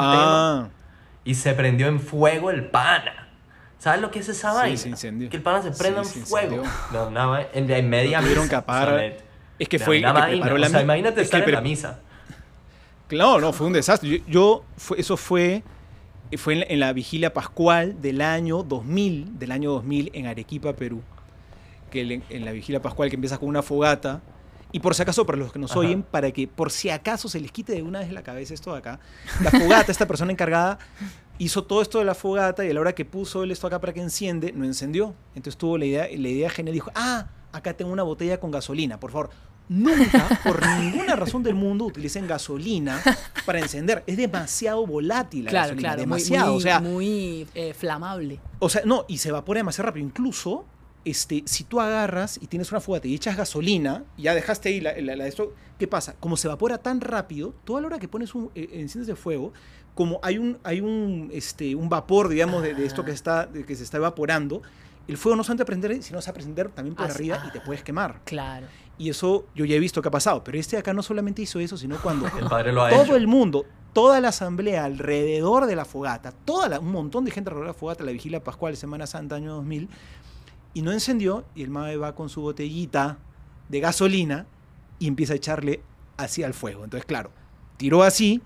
[0.64, 0.68] Ah,
[1.24, 3.28] y se prendió en fuego el pana.
[3.78, 4.76] ¿Sabes lo que es esa Sí, vaina?
[4.76, 5.30] se incendió.
[5.30, 6.56] Que el pana se prenda Sí, se en fuego.
[6.64, 7.10] incendió.
[7.10, 8.30] No, más, en, en media misa.
[8.48, 9.06] que o sea,
[9.58, 10.58] es que fue que una preparó vaina.
[10.58, 12.00] la O sea, imagínate es que estar en la misa.
[13.08, 14.08] Claro, no, fue un desastre.
[14.08, 15.62] Yo, yo- fue, eso fue,
[16.36, 20.72] fue en, la, en la vigilia pascual del año 2000, del año 2000 en Arequipa,
[20.74, 21.02] Perú.
[21.90, 24.20] Que en la vigilia pascual que empieza con una fogata.
[24.72, 25.80] Y por si acaso, para los que nos Ajá.
[25.80, 28.72] oyen, para que por si acaso se les quite de una vez la cabeza esto
[28.72, 29.00] de acá,
[29.42, 30.78] la fogata, esta persona encargada,
[31.38, 33.80] hizo todo esto de la fogata y a la hora que puso él esto acá
[33.80, 35.14] para que enciende, no encendió.
[35.34, 39.00] Entonces tuvo la idea, la idea genial, dijo, ah, acá tengo una botella con gasolina,
[39.00, 39.30] por favor.
[39.68, 43.00] Nunca, por ninguna razón del mundo, utilicen gasolina
[43.46, 44.02] para encender.
[44.06, 46.46] Es demasiado volátil la Claro, gasolina, claro, muy, demasiado.
[46.52, 48.40] muy, o sea, muy eh, flamable.
[48.58, 50.04] o sea, no, y se evapora demasiado rápido.
[50.06, 50.64] Incluso,
[51.04, 54.80] este, si tú agarras y tienes una fogata y echas gasolina, y ya dejaste ahí
[54.80, 56.14] la, la- la de esto, ¿qué pasa?
[56.20, 59.52] Como se evapora tan rápido, toda la hora que pones un, eh, enciendes el fuego,
[59.94, 63.64] como hay un, hay un, este, un vapor, digamos, de, de esto que, está, de
[63.64, 64.62] que se está evaporando,
[65.08, 67.50] el fuego no solamente prender, sino se va a prender también por Así- arriba y
[67.50, 68.20] te puedes quemar.
[68.24, 68.66] Claro.
[68.98, 70.44] Y eso yo ya he visto que ha pasado.
[70.44, 73.02] Pero este de acá no solamente hizo eso, sino cuando El padre lo ha todo
[73.04, 73.16] hecho.
[73.16, 77.48] el mundo, toda la asamblea alrededor de la fogata, toda la- un montón de gente
[77.48, 79.88] alrededor de la fogata, la vigilia pascual, Semana Santa, año 2000,
[80.74, 83.18] y no encendió, y el mae va con su botellita
[83.68, 84.46] de gasolina
[84.98, 85.82] y empieza a echarle
[86.16, 86.84] así al fuego.
[86.84, 87.30] Entonces, claro,
[87.76, 88.42] tiró así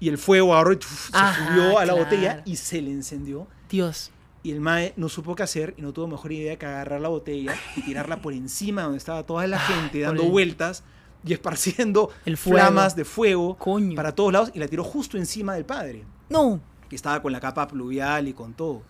[0.00, 2.04] y el fuego ahora uf, se subió a la claro.
[2.04, 3.46] botella y se le encendió.
[3.68, 4.10] Dios.
[4.42, 7.08] Y el mae no supo qué hacer y no tuvo mejor idea que agarrar la
[7.08, 10.84] botella y tirarla por encima donde estaba toda la gente dando el- vueltas
[11.26, 13.96] y esparciendo El flamas de fuego Coño.
[13.96, 16.60] para todos lados y la tiró justo encima del padre, No.
[16.90, 18.82] que estaba con la capa pluvial y con todo.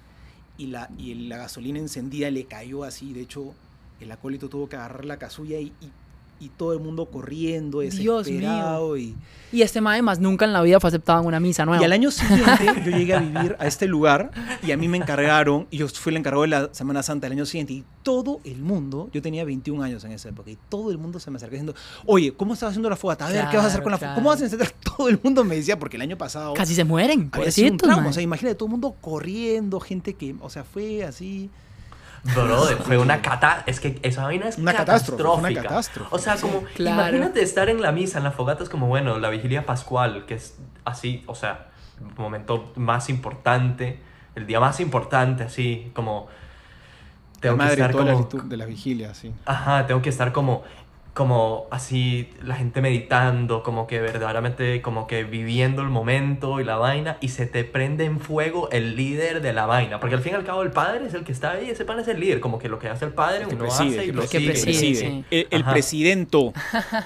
[0.56, 3.54] Y la, y la gasolina encendida le cayó así, de hecho
[4.00, 5.90] el acólito tuvo que agarrar la casulla y, y,
[6.44, 8.96] y todo el mundo corriendo, Dios desesperado.
[8.96, 9.16] Y,
[9.50, 11.80] Y este mae más nunca en la vida fue aceptado en una misa nueva.
[11.80, 14.30] y al año siguiente yo llegué a vivir a este lugar
[14.62, 17.38] y a mí me encargaron, y yo fui el encargado de la Semana Santa del
[17.38, 20.90] año siguiente, y todo el mundo, yo tenía 21 años en esa época, y todo
[20.90, 23.26] el mundo se me acercó diciendo, oye, ¿cómo estás haciendo la fogata?
[23.26, 24.14] A ver, ¿qué vas a hacer con la fogata?
[24.14, 24.70] Claro, ¿Cómo vas a encender?
[24.96, 28.10] Todo el mundo me decía, porque el año pasado Casi se mueren, sido un trauma.
[28.10, 31.50] O sea, imagínate, todo el mundo corriendo, gente que, o sea, fue así.
[32.34, 33.70] Brother, fue una catástrofe.
[33.70, 35.62] Es que esa vaina es Una catástrofe, una catastrófica.
[35.62, 36.08] catástrofe.
[36.14, 37.00] O sea, como, Claro.
[37.08, 40.34] imagínate estar en la misa, en la fogata, es como, bueno, la vigilia pascual, que
[40.34, 41.66] es así, o sea,
[42.00, 44.00] el momento más importante,
[44.34, 46.28] el día más importante, así, como.
[47.40, 48.42] Tengo la que estar toda como.
[48.44, 49.32] de la vigilia, sí.
[49.44, 50.62] Ajá, tengo que estar como,
[51.14, 56.76] como así, la gente meditando, como que verdaderamente, como que viviendo el momento y la
[56.76, 60.00] vaina, y se te prende en fuego el líder de la vaina.
[60.00, 62.00] Porque al fin y al cabo el padre es el que está ahí, ese pan
[62.00, 64.12] es el líder, como que lo que hace el padre uno preside, hace y que
[64.12, 64.54] lo preside, sigue.
[64.54, 65.24] que que preside, sí.
[65.30, 65.72] El, el Ajá.
[65.72, 66.52] presidento.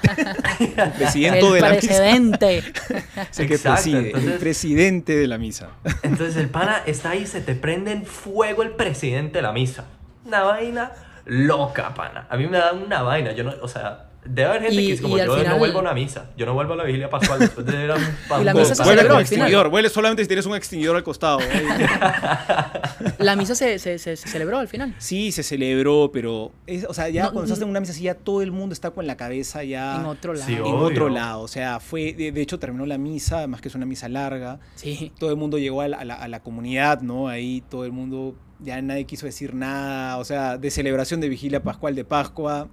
[0.58, 1.78] el presidente El de la misa.
[1.86, 2.58] presidente.
[3.38, 5.70] El que Exacto, preside, el presidente de la misa.
[6.02, 9.84] Entonces el pana está ahí, se te prende en fuego el presidente de la misa.
[10.24, 10.92] Una vaina
[11.28, 12.26] loca, pana.
[12.28, 14.07] A mí me da una vaina, yo no, o sea...
[14.24, 16.44] Debe haber gente Y- que es como, yo final- no vuelvo a una misa, yo
[16.44, 18.02] no vuelvo a la vigilia pascual después de ir a un
[18.40, 19.46] Y la misa se Vuelve celebró con al final.
[19.46, 21.38] extinguidor, vuelve solamente si tienes un extinguidor al costado.
[23.18, 24.94] La misa se, se, se- se celebró al final.
[24.98, 28.02] Sí, se celebró, pero, es- o sea, ya No, cuando estás en una misa así,
[28.02, 30.46] ya todo el mundo está con la cabeza ya En otro lado.
[30.46, 30.74] Sí, en obvio.
[30.78, 31.40] otro lado.
[31.40, 34.58] O sea, fue, de, de hecho terminó la misa, además que es una misa larga.
[34.74, 35.12] Sí.
[35.18, 37.28] Todo el mundo llegó a la, a la- a la comunidad, ¿no?
[37.28, 41.62] Ahí todo el mundo, ya nadie quiso decir nada, o sea, de celebración de vigilia
[41.62, 42.68] pascual de Pascua.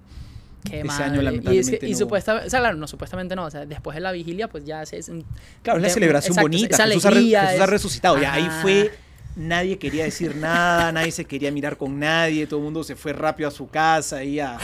[0.68, 1.04] Qué Ese madre.
[1.04, 1.98] año, y, es que- lamentablemente, y no.
[1.98, 4.84] supuestamente, o sea, claro, no, supuestamente no, o sea, después de la vigilia, pues ya
[4.86, 4.98] se...
[4.98, 5.24] es un-
[5.62, 6.74] Claro, es la de- celebración exacto, bonita.
[6.74, 8.18] esa Jesús, ha, resucitado.
[8.20, 8.92] Ya ahí fue.
[9.36, 13.12] Nadie quería decir nada, nadie se quería mirar con nadie, todo el mundo se fue
[13.12, 14.56] rápido a su casa y ya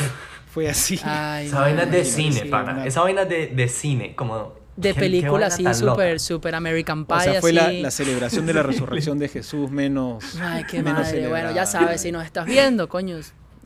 [0.50, 0.98] fue así.
[1.04, 2.72] Ay, Esa vaina es de cine, sí, pana.
[2.72, 4.54] una- Esa vaina de, de cine, como...
[4.76, 7.82] de película así, súper, súper American Pie, o sea, fue la, así.
[7.82, 10.24] la celebración de la resurrección de Jesús menos.
[10.40, 11.28] Ay, qué menos madre.
[11.28, 13.18] Bueno, ya sabes, si nos estás viendo, coño,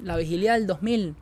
[0.03, 1.15] la vigilia del 2000.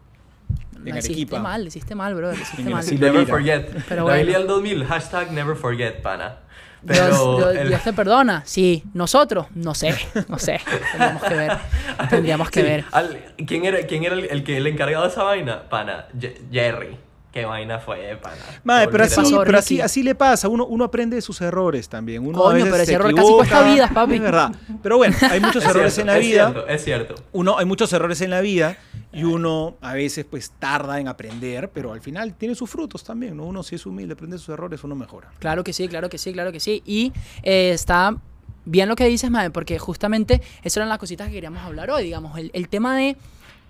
[0.84, 1.38] En hiciste Arequipa.
[1.40, 2.84] mal, hiciste mal, bro, hiciste mal.
[2.86, 3.26] Never Mira.
[3.26, 3.70] forget.
[3.88, 4.18] Pero bueno.
[4.18, 6.36] vigilia del 2000, hashtag never forget, pana.
[6.82, 8.42] Dios, Pero Dios- el- Dios te perdona.
[8.44, 9.94] Sí, nosotros, no sé,
[10.28, 10.60] no sé.
[10.92, 11.52] Tendríamos que ver.
[12.10, 12.84] Tendríamos que Sí, ver.
[12.92, 15.62] al- ¿Quién era, quién era el, el que el encargado de esa vaina?
[15.70, 16.98] Pana, Ye- Jerry.
[17.32, 18.36] ¿Qué vaina fue, pana?
[18.62, 21.88] Madre, pero así, pasó, pero así, así le pasa, uno, uno aprende de sus errores
[21.88, 22.24] también.
[22.24, 24.14] Uno a Coño, veces pero ese se error casi equivoca, cuesta vidas, papi.
[24.14, 24.52] Es verdad.
[24.84, 26.50] Pero bueno, hay muchos Es errores cierto, en la es vida.
[26.52, 27.14] Cierto, es cierto.
[27.32, 28.76] Uno, hay muchos errores en la vida
[29.14, 33.36] y uno a veces pues tarda en aprender, pero al final tiene sus frutos también,
[33.36, 33.44] ¿no?
[33.44, 35.30] Uno si es humilde, aprende de sus errores, uno mejora.
[35.38, 36.82] Claro que sí, claro que sí, claro que sí.
[36.84, 38.16] Y eh, está
[38.64, 42.04] bien lo que dices, Mae, porque justamente eso eran las cositas que queríamos hablar hoy,
[42.04, 42.36] digamos.
[42.38, 43.16] El, el tema de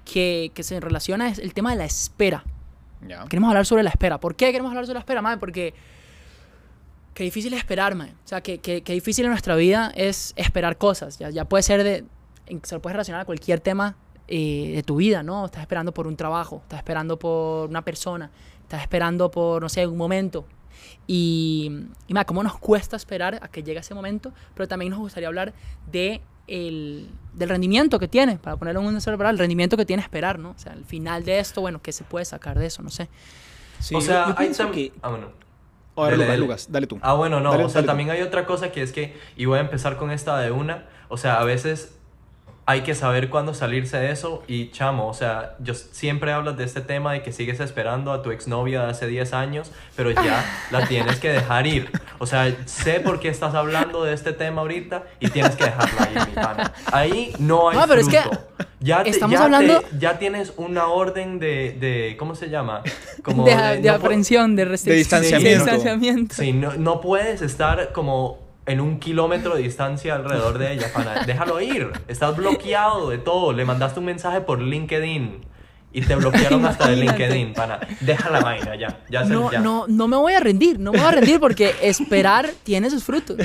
[0.04, 2.44] que, que se relaciona es el tema de la espera.
[3.28, 4.18] Queremos hablar sobre la espera.
[4.18, 5.36] ¿Por qué queremos hablar sobre la espera, Mae?
[5.36, 5.74] Porque
[7.12, 8.10] qué difícil es esperar, Mae.
[8.10, 11.18] O sea, que, que, que difícil en nuestra vida es esperar cosas.
[11.18, 12.04] Ya, ya puede ser de...
[12.62, 13.96] Se lo puedes relacionar a cualquier tema
[14.28, 15.44] eh, de tu vida, ¿no?
[15.46, 18.30] Estás esperando por un trabajo, estás esperando por una persona,
[18.62, 20.44] estás esperando por, no sé, un momento.
[21.06, 21.70] Y,
[22.06, 25.28] y mae, cómo nos cuesta esperar a que llegue ese momento, pero también nos gustaría
[25.28, 25.52] hablar
[25.90, 29.86] de el, del rendimiento que tiene, para ponerlo en un solo palabra, el rendimiento que
[29.86, 30.50] tiene esperar, ¿no?
[30.50, 32.82] O sea, al final de esto, bueno, ¿qué se puede sacar de eso?
[32.82, 33.08] No sé.
[33.80, 35.28] Sí, o yo- sea, yo hay pienso tam- que Ah, bueno.
[35.96, 36.40] Ahora Dele, Lucas, dele.
[36.46, 36.98] Lucas, dale tú.
[37.02, 37.52] Ah, bueno, no.
[37.52, 37.88] Dale- o sea, dale tú.
[37.88, 40.86] también hay otra cosa que es que, y voy a empezar con esta de una,
[41.08, 41.93] o sea, a veces
[42.66, 46.64] hay que saber cuándo salirse de eso y chamo, o sea, yo siempre hablas de
[46.64, 50.42] este tema de que sigues esperando a tu exnovia de hace 10 años, pero ya
[50.70, 51.90] la tienes que dejar ir.
[52.18, 56.08] O sea, sé por qué estás hablando de este tema ahorita y tienes que dejarla
[56.14, 56.72] ir, mi pana.
[56.90, 58.40] Ahí no hay No, pero es que fruto.
[58.80, 62.82] ya te- estamos ya te- hablando- ya tienes una orden de, de ¿cómo se llama?
[63.22, 65.20] Como de, de- de no aprehensión, de restricción.
[65.20, 65.64] distanciamiento.
[65.66, 66.34] de distanciamiento.
[66.34, 71.24] Sí, no, no puedes estar como en un kilómetro de distancia alrededor de ella, pana.
[71.26, 71.92] Déjalo ir.
[72.08, 73.52] Estás bloqueado de todo.
[73.52, 75.53] Le mandaste un mensaje por LinkedIn
[75.94, 76.96] y te bloquearon hasta de.
[76.96, 77.78] LinkedIn, pana.
[78.00, 79.00] Deja la vaina ya.
[79.08, 79.60] Ya se No, ya.
[79.60, 83.04] no, no me voy a rendir, no me voy a rendir porque esperar tiene sus
[83.04, 83.36] frutos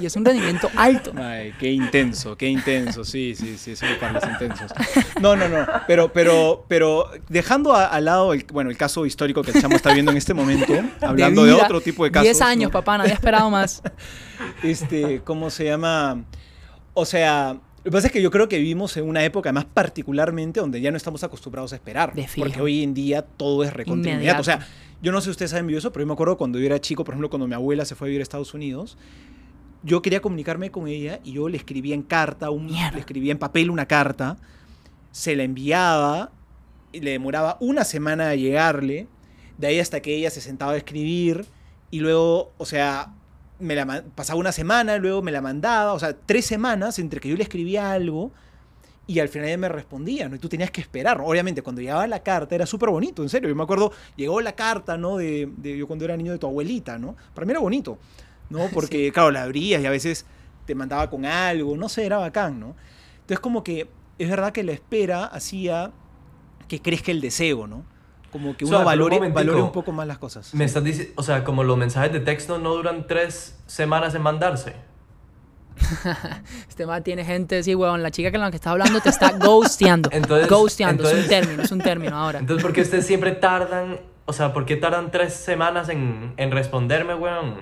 [0.00, 1.12] y es un rendimiento alto.
[1.16, 4.72] Ay, qué intenso, qué intenso, sí, sí, sí, son panas intensos.
[5.20, 9.52] No, no, no, pero, pero, pero dejando al lado, el, bueno, el caso histórico que
[9.52, 12.24] el chamo está viendo en este momento, hablando de, vida, otro tipo de casos.
[12.24, 12.72] 10 años, ¿no?
[12.72, 13.82] papá, nadie ha esperado más.
[14.62, 16.24] Este, ¿cómo se llama?
[16.92, 19.66] O sea, lo que pasa es que yo creo que vivimos en una época más
[19.66, 22.14] particularmente donde ya no estamos acostumbrados a esperar.
[22.34, 24.40] Porque hoy en día todo es inmediato.
[24.40, 24.66] O sea,
[25.02, 27.04] yo no sé si ustedes saben eso, pero yo me acuerdo cuando yo era chico,
[27.04, 28.96] por ejemplo, cuando mi abuela se fue a vivir a Estados Unidos,
[29.82, 32.92] yo quería comunicarme con ella y yo le escribía en carta, un, Mierda.
[32.92, 34.38] le escribía en papel una carta,
[35.12, 36.32] se la enviaba
[36.90, 39.08] y le demoraba una semana a llegarle,
[39.58, 41.44] de ahí hasta que ella se sentaba a escribir
[41.90, 43.12] y luego, o sea,
[43.64, 47.28] me la pasaba una semana, luego me la mandaba, o sea, tres semanas entre que
[47.28, 48.30] yo le escribía algo
[49.06, 50.36] y al final ella me respondía, ¿no?
[50.36, 51.20] Y tú tenías que esperar.
[51.20, 53.48] Obviamente, cuando llegaba la carta era súper bonito, en serio.
[53.48, 55.16] Yo me acuerdo, llegó la carta, ¿no?
[55.18, 57.16] De, de yo cuando era niño de tu abuelita, ¿no?
[57.34, 57.98] Para mí era bonito,
[58.48, 58.68] ¿no?
[58.72, 60.24] Porque, claro, la abrías y a veces
[60.64, 62.76] te mandaba con algo, no sé, era bacán, ¿no?
[63.16, 65.92] Entonces, como que es verdad que la espera hacía
[66.68, 67.84] que crezca el deseo, ¿no?
[68.34, 70.52] Como que O uno sea, pero un valore, valore un poco más las cosas.
[70.54, 74.22] Me estás diciendo, o sea, como los mensajes de texto no duran tres semanas en
[74.22, 74.74] mandarse.
[76.68, 79.30] Este man tiene gente, sí, weón, la chica con la que está hablando te está
[79.38, 80.08] ghosteando.
[80.12, 82.40] Entonces- ghosteando, es un término, es un término ahora.
[82.40, 86.50] Entonces, ¿por qué ustedes siempre tardan, o sea, por qué tardan tres semanas en, en
[86.50, 87.60] responderme, weón?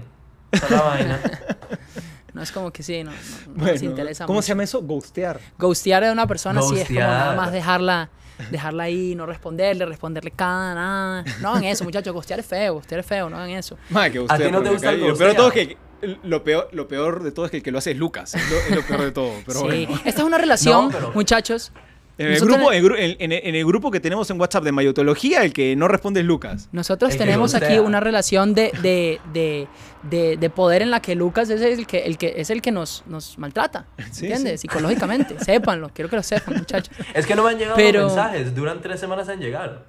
[0.53, 1.21] Esa es la vaina.
[2.35, 3.17] No es como que sí, no, no,
[3.49, 4.47] no Bueno, nos interesa ¿Cómo mucho.
[4.47, 4.81] se llama eso?
[4.83, 5.41] Ghostear.
[5.59, 8.09] Ghostear a una persona sí es como nada más dejarla,
[8.51, 11.25] dejarla ahí, no responderle, responderle cada nada.
[11.41, 13.77] No hagan eso, muchachos, ghostear es feo, ghostear es feo, no hagan eso.
[13.91, 15.77] Ma, que ¿A ghostear, ti no te gusta el de todo es que
[16.25, 18.35] lo peor, lo peor de todo es que el que lo hace es Lucas.
[18.35, 19.33] Es lo, es lo peor de todo.
[19.47, 20.01] Pero sí, bueno.
[20.05, 21.71] esta es una relación, No, pero- muchachos.
[22.19, 24.65] En el, Nosotros- grupo, en, gru- en- en- en el grupo que tenemos en WhatsApp
[24.65, 26.69] de Mayotología, el que no responde es Lucas.
[26.71, 29.67] Nosotros El que tenemos aquí una relación de, de, de,
[30.03, 32.71] de, de poder en la que Lucas es el que, el que, es el que
[32.71, 34.61] nos, nos maltrata, Sí, ¿entiendes?
[34.61, 34.69] sí.
[34.69, 36.95] Psicológicamente, sépanlo, quiero que lo sepan, muchachos.
[37.15, 39.85] Es que no me han llegado Pero- los mensajes, duran tres semanas en llegar.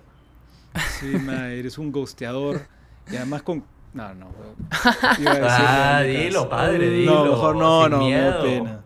[1.00, 2.62] Sí, ma, eres un ghosteador.
[3.12, 3.64] Y además con.
[3.94, 4.32] No, no.
[5.20, 6.24] Iba a decirle Ah, Lucas.
[6.24, 7.26] dilo, padre, No, dilo.
[7.26, 8.42] mejor no, sin no, me da miedo.
[8.44, 8.80] pena.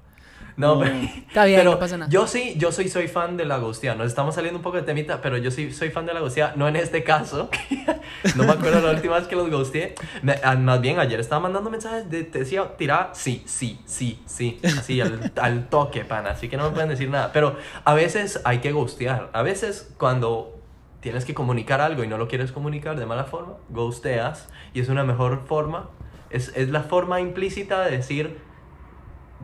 [0.58, 0.80] No, No.
[0.82, 2.10] pero, Está bien, pero no pasa nada.
[2.10, 3.96] Yo sí, yo soy, soy fan de la ghosteada.
[3.96, 6.54] Nos estamos saliendo un poco de temita, pero yo sí soy fan de la ghosteada.
[6.56, 7.50] No en este caso.
[8.36, 9.94] no me acuerdo la última vez que los ghosteé.
[10.24, 14.20] Me- ah, más bien, ayer estaba mandando mensajes de, te decía, tirá, sí, sí, sí,
[14.26, 14.60] sí.
[14.64, 16.32] Así, al, al toque, pana.
[16.32, 17.32] Así que no me pueden decir nada.
[17.32, 19.30] Pero a veces hay que ghostear.
[19.34, 20.56] A veces cuando
[21.02, 24.50] tienes que comunicar algo y no lo quieres comunicar de mala forma, ghosteas.
[24.74, 25.90] Y es una mejor forma.
[26.32, 28.40] Es, es la forma implícita de decir,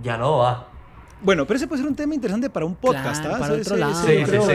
[0.01, 0.69] ya no va.
[1.23, 3.39] Bueno, pero ese puede ser un tema interesante para un podcast, Claro, ¿ah?
[3.39, 3.93] para otro lado.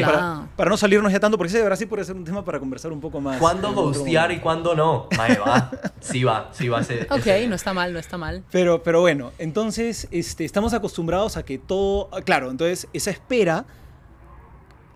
[0.02, 2.44] Para, para no salirnos ya tanto, porque ese de verdad sí puede ser un tema
[2.44, 3.38] para conversar un poco más.
[3.38, 5.08] ¿Cuándo ghostear y cuándo no?
[5.16, 5.70] Mae, va.
[6.00, 7.06] Sí va, sí va a ser.
[7.10, 8.44] Ok, ese- no está mal, no está mal.
[8.50, 12.10] Pero, pero bueno, entonces este, estamos acostumbrados a que todo.
[12.24, 13.64] Claro, entonces esa espera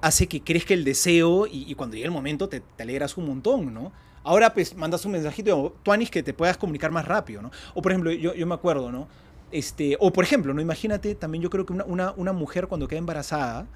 [0.00, 3.26] hace que crezca el deseo y, y cuando llega el momento te, te alegras un
[3.26, 3.92] montón, ¿no?
[4.24, 7.50] Ahora pues mandas un mensajito, Tuanis, que te puedas comunicar más rápido, ¿no?
[7.74, 9.08] O por ejemplo, yo, yo me acuerdo, ¿no?
[9.52, 10.60] Este, o por ejemplo, ¿no?
[10.60, 13.66] Imagínate también yo creo que una, una, una mujer cuando queda embarazada,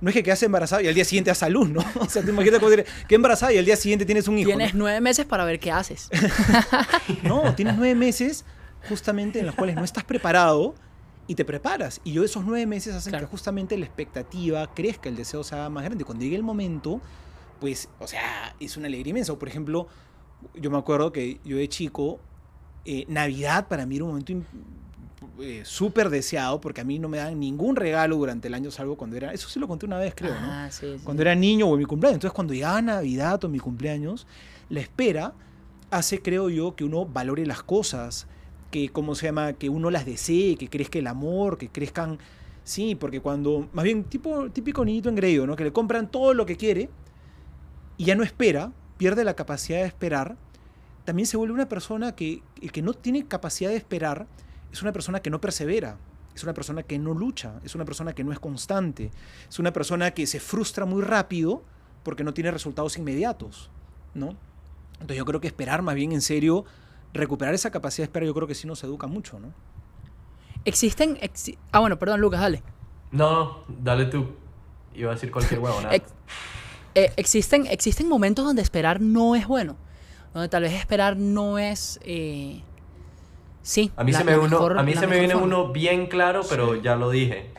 [0.00, 1.80] no es que quedas embarazada y al día siguiente a luz, ¿no?
[2.00, 4.50] O sea, te imaginas cuando quedas embarazada y al día siguiente tienes un hijo.
[4.50, 4.56] ¿no?
[4.56, 6.08] Tienes nueve meses para ver qué haces.
[7.22, 8.44] No, tienes nueve meses
[8.88, 10.74] justamente en los cuales no estás preparado
[11.26, 12.00] y te preparas.
[12.04, 13.26] Y yo esos nueve meses hacen Claro.
[13.26, 16.04] que justamente la expectativa crezca, el deseo sea más grande.
[16.04, 17.00] Cuando llegue el momento,
[17.60, 19.32] pues, o sea, es una alegría inmensa.
[19.32, 19.88] O, por ejemplo,
[20.54, 22.20] yo me acuerdo que yo de chico,
[22.84, 24.32] eh, Navidad para mí era un momento
[25.40, 28.96] eh, súper deseado porque a mí no me dan ningún regalo durante el año, salvo
[28.96, 30.46] cuando era, eso sí lo conté una vez creo, ¿no?
[30.50, 31.04] Ah, sí, sí.
[31.04, 32.16] cuando era niño o en mi cumpleaños.
[32.16, 34.26] Entonces, cuando llegaba Navidad o mi cumpleaños,
[34.68, 35.34] la espera
[35.90, 38.26] hace, creo yo, que uno valore las cosas,
[38.70, 39.52] que, ¿cómo se llama?
[39.54, 42.18] Que uno las desee, que crezca el amor, que crezcan...
[42.64, 45.54] Sí, porque cuando, más bien, tipo, típico niñito engreído, ¿no?
[45.54, 46.88] Que le compran todo lo que quiere
[47.98, 50.36] y ya no espera, pierde la capacidad de esperar,
[51.04, 52.42] también se vuelve una persona que
[52.72, 54.26] que no tiene capacidad de esperar
[54.74, 55.96] es una persona que no persevera,
[56.34, 59.12] es una persona que no lucha, es una persona que no es constante,
[59.48, 61.62] es una persona que se frustra muy rápido
[62.02, 63.70] porque no tiene resultados inmediatos,
[64.14, 64.34] ¿no?
[64.94, 66.64] Entonces yo creo que esperar más bien en serio,
[67.12, 69.52] recuperar esa capacidad de esperar, yo creo que sí nos educa mucho, ¿no?
[70.64, 71.16] Existen...
[71.18, 72.62] exi- ah, bueno, perdón, Lucas, dale.
[73.12, 74.32] No, no, dale tú.
[74.94, 75.94] Iba a decir cualquier huevo, nada.
[75.94, 76.12] Ex-
[76.96, 79.76] eh, existen, existen momentos donde esperar no es bueno.
[80.32, 82.00] Donde tal vez esperar no es...
[82.02, 82.62] eh,
[83.64, 83.90] sí.
[83.96, 85.46] A mí la- se me, uno, mejor- a mí se me viene forma.
[85.46, 87.50] uno bien claro, pero ya lo dije.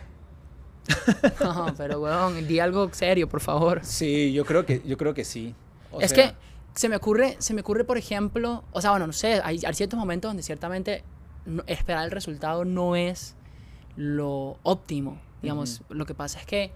[1.43, 3.81] No, pero weón, di algo serio, por favor.
[3.83, 5.53] Sí, yo creo que, yo creo que sí.
[5.91, 6.35] O es sea, que
[6.75, 9.73] se me ocurre, se me ocurre, por ejemplo, o sea, bueno, no sé, hay, hay
[9.73, 11.03] ciertos momentos donde ciertamente
[11.45, 13.35] no- esperar el resultado no es
[13.95, 15.19] lo óptimo.
[15.41, 16.71] Digamos, lo que pasa es que,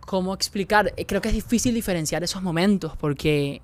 [0.00, 0.92] ¿cómo explicar?
[0.96, 3.60] Eh, Creo que es difícil diferenciar esos momentos porque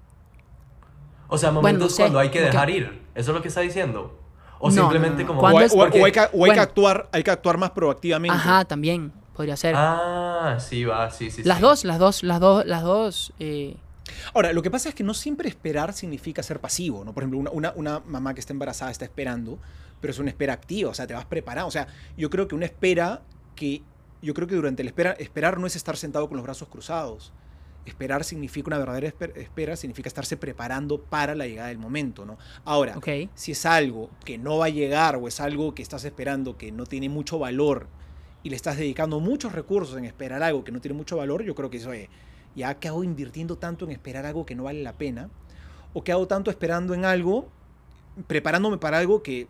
[1.28, 3.02] O sea, Bueno, momentos no sé, cuando hay que como que- dejar ir.
[3.14, 4.18] ¿Eso es lo que está diciendo?
[4.58, 5.36] O No, simplemente no, no, no.
[5.36, 5.38] como...
[5.38, 5.72] o, ¿Cuándo hay, es?
[5.72, 8.36] o- o hay Porque- que, o hay que actuar, hay que actuar más proactivamente.
[8.36, 9.74] Ajá, también podría ser.
[9.76, 11.42] Ah, sí, va, sí, sí.
[11.44, 11.62] las sí.
[11.62, 13.32] dos, las dos, las dos, las dos.
[13.38, 13.76] eh,
[14.34, 17.12] Ahora, lo que pasa es que no siempre esperar significa ser pasivo, ¿no?
[17.12, 19.58] Por ejemplo, una, una- una mamá que está embarazada está esperando,
[20.00, 21.66] pero es una espera activa, o sea, te vas preparando.
[21.68, 23.22] O sea, yo creo que una espera
[23.54, 23.82] que.
[24.22, 27.32] Yo creo que durante la espera, esperar no es estar sentado con los brazos cruzados.
[27.86, 32.36] Esperar significa una verdadera esper- espera, significa estarse preparando para la llegada del momento, ¿no?
[32.64, 32.96] Ahora,
[33.34, 36.72] si es algo que no va a llegar o es algo que estás esperando que
[36.72, 37.86] no tiene mucho valor
[38.42, 41.54] y le estás dedicando muchos recursos en esperar algo que no tiene mucho valor, yo
[41.54, 42.08] creo que eso es,
[42.54, 45.30] ya que hago invirtiendo tanto en esperar algo que no vale la pena
[45.94, 47.48] o que hago tanto esperando en algo,
[48.26, 49.46] preparándome para algo que,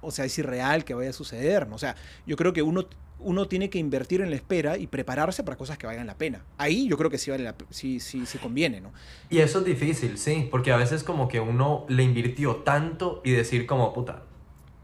[0.00, 1.76] o sea, es irreal que vaya a suceder, ¿no?
[1.76, 2.86] O sea, yo creo que uno,
[3.24, 6.44] uno tiene que invertir en la espera y prepararse para cosas que valgan la pena.
[6.58, 8.92] Ahí yo creo que sí, vale la, sí, sí, sí conviene, ¿no?
[9.30, 13.32] Y eso es difícil, sí, porque a veces como que uno le invirtió tanto y
[13.32, 14.22] decir como, puta,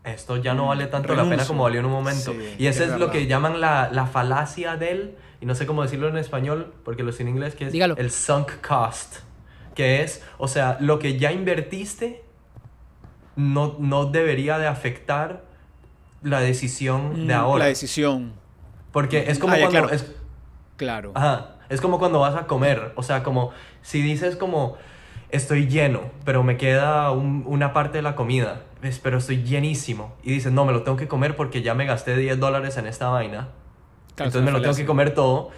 [0.04, 2.32] esto ya no Mm, vale tanto la pena como valió en un momento.
[2.32, 5.66] Sí, y ese es es, lo que llaman la, la falacia del, y no sé
[5.66, 7.96] cómo decirlo en español, porque lo sé en inglés, que es Dígalo.
[7.96, 9.16] el sunk cost,
[9.74, 12.22] que es, o sea, lo que ya invertiste
[13.36, 15.47] no, no debería de afectar
[16.22, 17.64] la decisión de Mm, ahora.
[17.64, 18.32] La decisión,
[18.92, 19.88] Porque es como Ah, ya, cuando...
[19.88, 19.94] claro.
[19.94, 20.12] es-
[20.76, 21.12] claro.
[21.14, 23.50] Ajá, es como cuando vas a comer, o sea, como
[23.82, 24.76] si dices como
[25.30, 30.14] estoy lleno, pero me queda un- una parte de la comida, ves, pero estoy llenísimo,
[30.22, 32.86] y dices, no, me lo tengo que comer porque ya me gasté 10 dólares en
[32.86, 33.48] esta vaina,
[34.14, 35.50] Claro, es entonces me lo tengo que comer todo,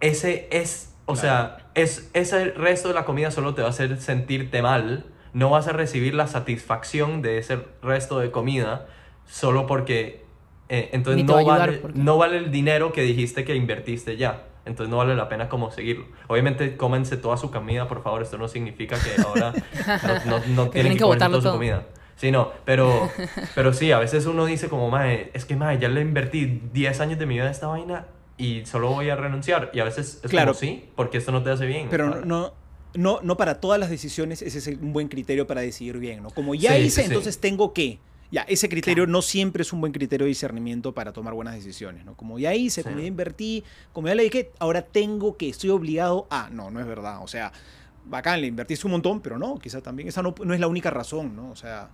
[0.00, 1.20] ese es, o Claro.
[1.20, 5.50] sea, es, ese resto de la comida solo te va a hacer sentirte mal, no
[5.50, 8.86] vas a recibir la satisfacción de ese resto de comida
[9.30, 10.24] solo porque...
[10.68, 14.46] eh, entonces no vale, porque- no vale el dinero que dijiste que invertiste ya.
[14.66, 16.04] Entonces no vale la pena como seguirlo.
[16.28, 18.22] Obviamente cómense toda su comida, por favor.
[18.22, 19.52] Esto no significa que ahora
[20.26, 21.52] no, no, no Que tienen que, que toda su todo.
[21.54, 21.86] comida.
[22.16, 23.10] Sí, no, pero,
[23.54, 27.00] pero sí, a veces uno dice como, mae, es que mae, ya le invertí 10
[27.00, 29.70] años de mi vida a esta vaina y solo voy a renunciar.
[29.72, 30.48] Y a veces es Claro.
[30.52, 31.88] como, sí, porque esto no te hace bien.
[31.90, 32.52] Pero no,
[32.94, 36.28] no, no para todas las decisiones ese es un buen criterio para decidir bien, ¿no?
[36.30, 37.06] Como ya Sí, hice, sí, sí.
[37.08, 37.98] entonces tengo que.
[38.30, 42.04] Ya, ese criterio no siempre es un buen criterio de discernimiento para tomar buenas decisiones,
[42.04, 42.14] ¿no?
[42.14, 43.02] Como ya hice, como Sí.
[43.02, 46.48] ya invertí, como ya le dije, ahora tengo que, estoy obligado a.
[46.50, 47.22] No, no es verdad.
[47.22, 47.50] O sea,
[48.06, 50.90] bacán, le invertiste un montón, pero no, quizá también esa no, no es la única
[50.90, 51.50] razón, ¿no?
[51.50, 51.90] O sea,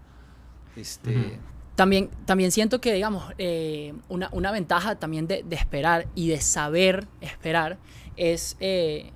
[0.76, 1.38] este.
[1.74, 6.40] También, también siento que, digamos, eh, una, una ventaja también de, de esperar y de
[6.40, 7.76] saber esperar
[8.16, 9.10] es eh,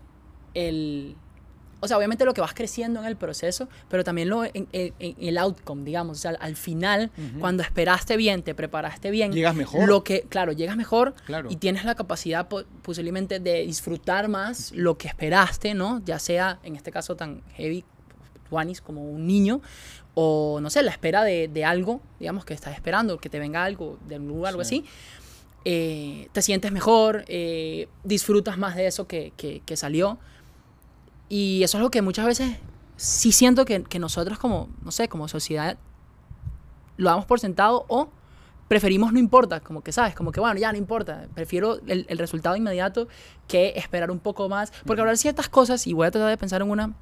[0.52, 1.16] el...
[1.82, 4.92] O sea, obviamente lo que vas creciendo en el proceso, pero también lo, en, en-
[4.98, 6.18] en el outcome, digamos.
[6.18, 9.32] O sea, al final, cuando esperaste bien, te preparaste bien.
[9.32, 9.88] Llegas mejor.
[9.88, 11.48] Lo que, claro, llegas mejor Claro.
[11.50, 16.02] y tienes la capacidad po- posiblemente de disfrutar más lo que esperaste, ¿no?
[16.04, 17.84] Ya sea, en este caso, tan heavy,
[18.50, 19.60] Juanis, como un niño,
[20.14, 23.64] o no sé, la espera de, de algo, digamos, que estás esperando, que te venga
[23.64, 24.84] algo de un lugar, algo Sí.
[24.84, 24.88] así,
[25.64, 30.18] eh, te sientes mejor, eh, disfrutas más de eso que, que- que salió.
[31.30, 32.58] Y eso es lo que muchas veces
[32.96, 35.78] sí siento que, que nosotros como, no sé, como sociedad
[36.98, 38.10] lo damos por sentado o
[38.68, 42.18] preferimos no importa, como que sabes, como que bueno, ya no importa, prefiero el, el
[42.18, 43.08] resultado inmediato
[43.48, 46.62] que esperar un poco más, porque habrá ciertas cosas, y voy a tratar de pensar
[46.62, 46.94] en una,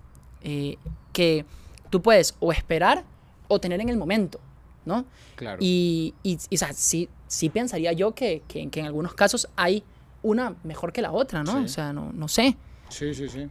[0.42, 0.76] eh,
[1.12, 1.44] que
[1.90, 3.04] tú puedes o esperar
[3.48, 4.40] o tener en el momento,
[4.86, 5.04] ¿no?
[5.36, 5.58] Claro.
[5.60, 9.48] Y, y, y, o sea, sí, sí pensaría yo que, que, que en algunos casos
[9.56, 9.82] hay
[10.22, 11.52] una mejor que la otra, ¿no?
[11.52, 11.64] Sí.
[11.64, 12.56] O sea, no, no sé.
[12.88, 13.48] Sí, sí, sí.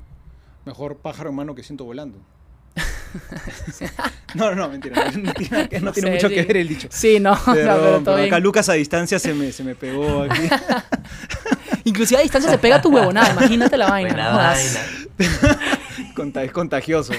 [0.68, 2.20] Mejor pájaro en mano que siento volando.
[4.36, 5.12] no, no, no, mentira.
[5.16, 6.36] No, tiene, no No tiene sé, mucho sí.
[6.36, 6.90] que ver el dicho.
[6.92, 10.24] Sí, no, no, pero todo pero acá Lucas a distancia se me, se me pegó
[10.24, 10.42] aquí.
[11.86, 14.10] Inclusive a distancia se pega tu huevonada, imagínate la vaina.
[14.10, 15.80] Buena no vaina.
[16.48, 17.14] Es contagioso.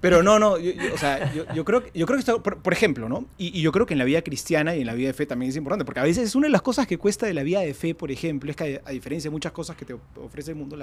[0.00, 2.72] Pero no, no, yo, yo- o sea, yo, yo creo, yo creo que esto, por,
[2.72, 3.26] ejemplo, ¿no?
[3.38, 5.50] Y, yo creo que en la vida cristiana y en la vida de fe también
[5.50, 7.60] es importante, porque a veces es una de las cosas que cuesta de la vida
[7.60, 10.56] de fe, por ejemplo, es que a, diferencia de muchas cosas que te ofrece el
[10.56, 10.76] mundo,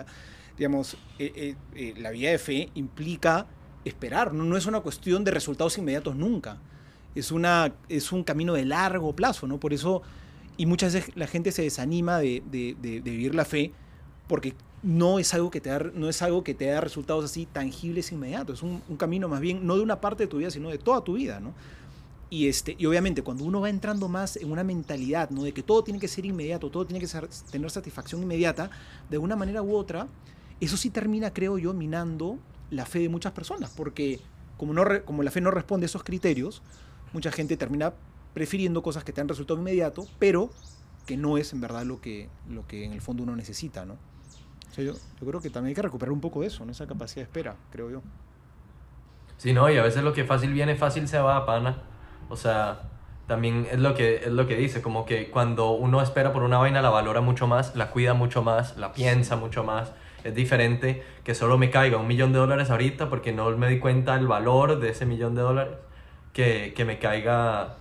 [0.57, 3.47] digamos, eh, eh, eh, la vida de fe implica
[3.83, 4.57] esperar, ¿no?
[4.57, 6.57] es una cuestión de resultados inmediatos nunca.
[7.13, 9.59] Es, una, es un camino de largo plazo, ¿no?
[9.59, 10.01] Por eso,
[10.57, 13.71] y muchas veces la gente se desanima de, de- de- de vivir la fe
[14.27, 14.53] porque
[14.86, 18.11] no es algo que te da, no es algo que te da resultados así tangibles
[18.11, 18.59] inmediatos.
[18.59, 21.03] Es un, camino más bien, no de una parte de tu vida, sino de toda
[21.03, 21.53] tu vida, ¿no?
[22.29, 25.43] Y, este, y obviamente cuando uno va entrando más en una mentalidad, ¿no?
[25.43, 27.11] De que todo tiene que ser inmediato, todo tiene que
[27.51, 28.69] tener satisfacción inmediata,
[29.09, 30.07] de una manera u otra,
[30.59, 32.38] eso sí termina, creo yo, minando
[32.69, 34.19] la fe de muchas personas, porque
[34.55, 36.61] como, no como la fe no responde a esos criterios,
[37.11, 37.93] mucha gente termina
[38.36, 40.51] prefiriendo cosas que te dan resultado inmediato, pero
[41.07, 43.97] que no es en verdad lo que, lo que en el fondo uno necesita, ¿no?
[44.76, 46.73] O sea, yo, yo creo que también hay que recuperar un poco de eso, ¿no?
[46.73, 48.01] esa capacidad de espera, creo yo.
[49.38, 51.78] Sí, no, y a veces lo que fácil viene, fácil se va, pana.
[52.28, 52.82] O sea,
[53.26, 56.57] también es lo que, es lo que dice, como que cuando uno espera por una
[56.57, 59.93] vaina la valora mucho más, la cuida mucho más, la piensa mucho más.
[60.26, 63.80] Es diferente que solo me caiga un millón de dólares ahorita porque no me di
[63.80, 65.73] cuenta el valor de ese millón de dólares,
[66.34, 67.76] que, que me caiga...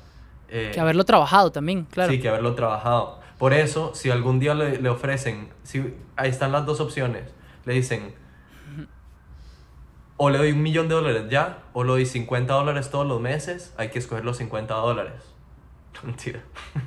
[0.49, 2.13] eh, Que haberlo trabajado también, claro.
[2.13, 3.19] Sí, que haberlo trabajado.
[3.45, 7.25] Por eso, si algún día le, le ofrecen, si, ahí están las dos opciones,
[7.67, 8.15] le dicen,
[10.17, 13.21] o le doy un millón de dólares ya, o le doy 50 dólares todos los
[13.21, 15.13] meses, hay que escoger los 50 dólares.
[16.03, 16.41] Mentira.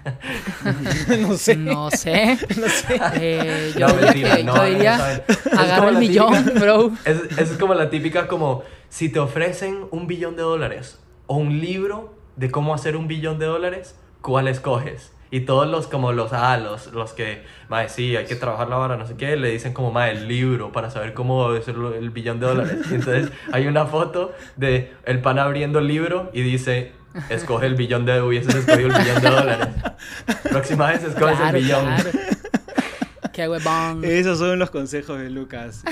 [1.20, 1.58] no sé.
[1.58, 2.39] No sé.
[2.58, 3.01] No sé.
[3.14, 5.24] Eh, yo No, diría, mentira, que, no, yo no diría.
[5.28, 6.91] Es agarra el millón, típica- bro.
[7.05, 11.60] Es, es como la típica como, si te ofrecen un billón de dólares o un
[11.62, 15.12] libro de cómo hacer un billón de dólares, ¿cuál escoges?
[15.30, 18.78] Y todos los como los, ah, los, los que, mae, sí, hay que trabajar la
[18.78, 22.09] vara, no sé qué, le dicen como, mae, el libro para saber cómo hacerlo el
[22.11, 22.78] billón de dólares.
[22.89, 26.93] Y entonces hay una foto de el pan abriendo el libro y dice,
[27.30, 29.67] escoge el billón de, hubieses escogido el billón de dólares.
[30.49, 31.86] Próxima vez escoges Claro, el billón.
[31.86, 32.09] claro.
[33.34, 34.03] Qué huevón.
[34.03, 35.84] Esos son los consejos de Lucas.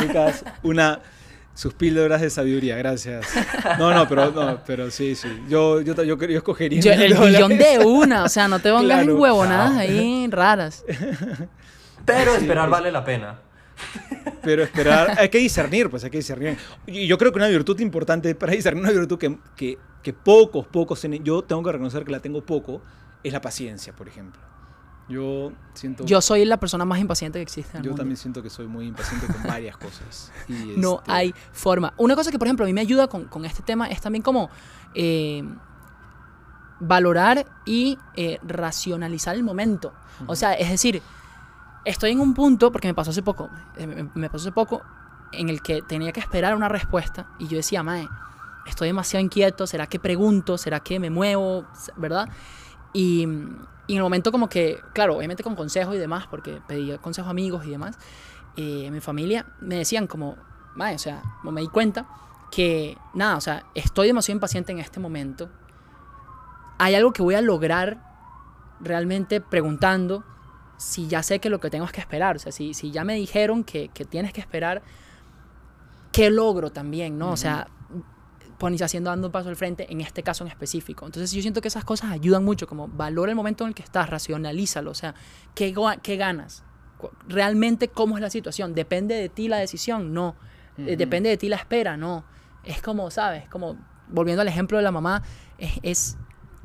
[0.00, 1.00] Lucas, una
[1.58, 3.26] sus píldoras de sabiduría, gracias.
[3.80, 5.28] No, no, pero no, pero sí, sí.
[5.48, 8.84] Yo yo, yo, yo escogería Yo- el billón de una, o sea, no te pongas
[8.84, 9.12] Claro.
[9.12, 10.84] en huevonadas ahí raras.
[12.04, 13.40] Pero esperar vale la pena.
[14.42, 16.56] Pero esperar, hay que discernir, pues hay que discernir.
[16.86, 20.66] Y yo creo que una virtud importante para discernir, una virtud que, que, que pocos,
[20.66, 22.80] pocos, tienen- yo tengo que reconocer que la tengo poco,
[23.24, 24.40] es la paciencia, por ejemplo.
[25.08, 26.04] Yo siento...
[26.04, 28.02] Yo soy la persona más impaciente que existe en el yo mundo.
[28.02, 30.32] también siento que soy muy impaciente con varias cosas.
[30.48, 31.94] Y, No este, hay forma.
[31.96, 34.22] Una cosa que, por ejemplo, a mí me ayuda con, con este tema es también
[34.22, 34.50] como
[34.94, 35.42] eh,
[36.80, 39.92] valorar y eh, racionalizar el momento.
[40.26, 41.02] O sea, es decir,
[41.84, 44.82] estoy en un punto, porque me pasó hace poco, eh, me, me pasó hace poco,
[45.32, 48.08] en el que tenía que esperar una respuesta y yo decía, Mae,
[48.66, 50.58] estoy demasiado inquieto, ¿será que pregunto?
[50.58, 51.66] ¿Será que me muevo?
[51.96, 52.28] ¿Verdad?
[52.92, 53.26] Y,
[53.88, 57.28] y en el momento como que, claro, obviamente con consejos y demás, porque pedía consejos
[57.28, 57.98] a amigos y demás,
[58.56, 60.36] eh, mi familia me decían como,
[60.76, 62.06] Mae, o sea, me di cuenta
[62.52, 65.48] que, nada, o sea, estoy demasiado impaciente en este momento.
[66.78, 67.98] Hay algo que voy a lograr
[68.78, 70.22] realmente preguntando
[70.76, 72.36] si ya sé que lo que tengo es que esperar.
[72.36, 74.82] O sea, si, si ya me dijeron que, que tienes que esperar,
[76.12, 77.30] ¿qué logro también, no?
[77.32, 77.68] O sea,
[78.58, 81.06] pones haciendo dando un paso al frente en este caso en específico.
[81.06, 83.82] Entonces yo siento que esas cosas ayudan mucho, como valora el momento en el que
[83.82, 85.14] estás, racionalízalo, o sea,
[85.54, 86.64] ¿qué, qué ganas?
[87.28, 88.74] ¿Realmente cómo es la situación?
[88.74, 90.12] ¿Depende de ti la decisión?
[90.12, 90.34] No.
[90.76, 90.96] Eh.
[90.96, 91.96] ¿Depende de ti la espera?
[91.96, 92.24] No.
[92.64, 93.48] Es como, ¿sabes?
[93.48, 93.76] Como,
[94.08, 95.22] volviendo al ejemplo de la mamá,
[95.58, 96.16] es, es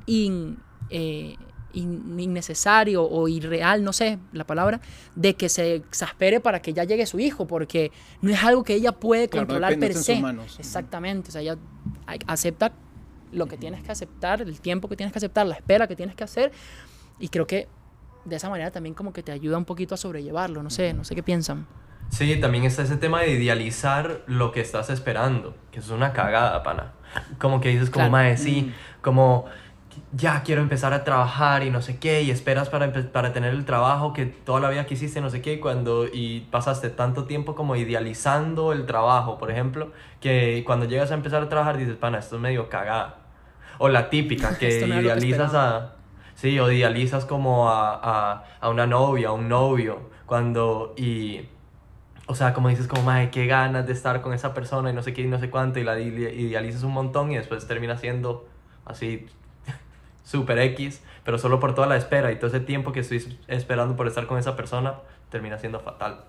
[0.08, 0.58] in-
[0.90, 1.36] eh,
[1.74, 4.80] in- innecesario o irreal, no sé la palabra,
[5.16, 8.74] de que se exaspere para que ya llegue su hijo, porque no es algo que
[8.76, 10.22] ella puede Claro, controlar per se.
[10.58, 11.58] Exactamente, o sea, ella
[12.28, 12.74] acepta
[13.32, 16.16] lo que tienes que aceptar, el tiempo que tienes que aceptar, la espera que tienes
[16.16, 16.52] que hacer,
[17.20, 17.68] y creo que
[18.26, 21.04] de esa manera también como que te ayuda un poquito a sobrellevarlo, no sé, no
[21.04, 21.66] sé qué piensan.
[22.10, 26.62] Sí, también está ese tema de idealizar lo que estás esperando, que es una cagada,
[26.62, 26.94] pana.
[27.40, 28.12] Como que dices, como, Claro.
[28.12, 28.72] mae, sí,
[29.02, 29.46] como,
[30.14, 33.66] ya quiero empezar a trabajar y no sé qué, y esperas para, para tener el
[33.66, 37.56] trabajo que toda la vida quisiste, no sé qué, y cuando, y pasaste tanto tiempo
[37.56, 39.92] como idealizando el trabajo, por ejemplo,
[40.22, 43.18] que cuando llegas a empezar a trabajar dices, pana, esto es medio cagada.
[43.80, 45.56] O la típica, que no que idealizas esperaba.
[45.56, 45.96] a...
[46.36, 47.94] Sí, o idealizas como a,
[48.34, 50.94] a, a una novia, a un novio, cuando...
[50.98, 51.42] y
[52.26, 55.04] o sea, como dices, como, madre, qué ganas de estar con esa persona y no
[55.04, 57.98] sé qué y no sé cuánto, y la ide- idealizas un montón y después termina
[57.98, 58.48] siendo
[58.86, 59.28] así,
[60.24, 63.96] super X, pero solo por toda la espera y todo ese tiempo que estoy esperando
[63.96, 64.96] por estar con esa persona
[65.30, 66.24] termina siendo fatal.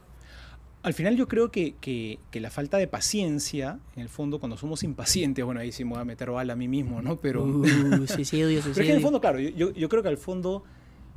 [0.83, 4.57] Al final yo creo que, que- que la falta de paciencia, en el fondo, cuando
[4.59, 7.17] somos impacientes, bueno, ahí sí me voy a meter bala a mí mismo, ¿no?
[7.17, 8.95] Pero, Uh, suicidio, pero es que en suicidio.
[8.97, 10.63] el fondo, claro, yo, yo- yo creo que al fondo,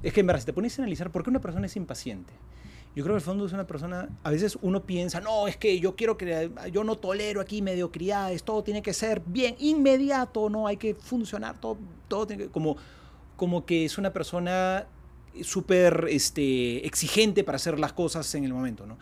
[0.03, 2.31] es que en verdad, si te pones a analizar por qué una persona es impaciente,
[2.97, 5.79] yo creo que al fondo es una persona, a veces uno piensa, no, es que
[5.79, 10.65] yo quiero que, yo no tolero aquí mediocridades, todo tiene que ser bien, inmediato, no,
[10.65, 11.77] hay que funcionar, todo,
[12.07, 12.75] todo tiene que, como,
[13.35, 14.87] como que es una persona
[15.43, 18.97] súper este, exigente para hacer las cosas en el momento, ¿no?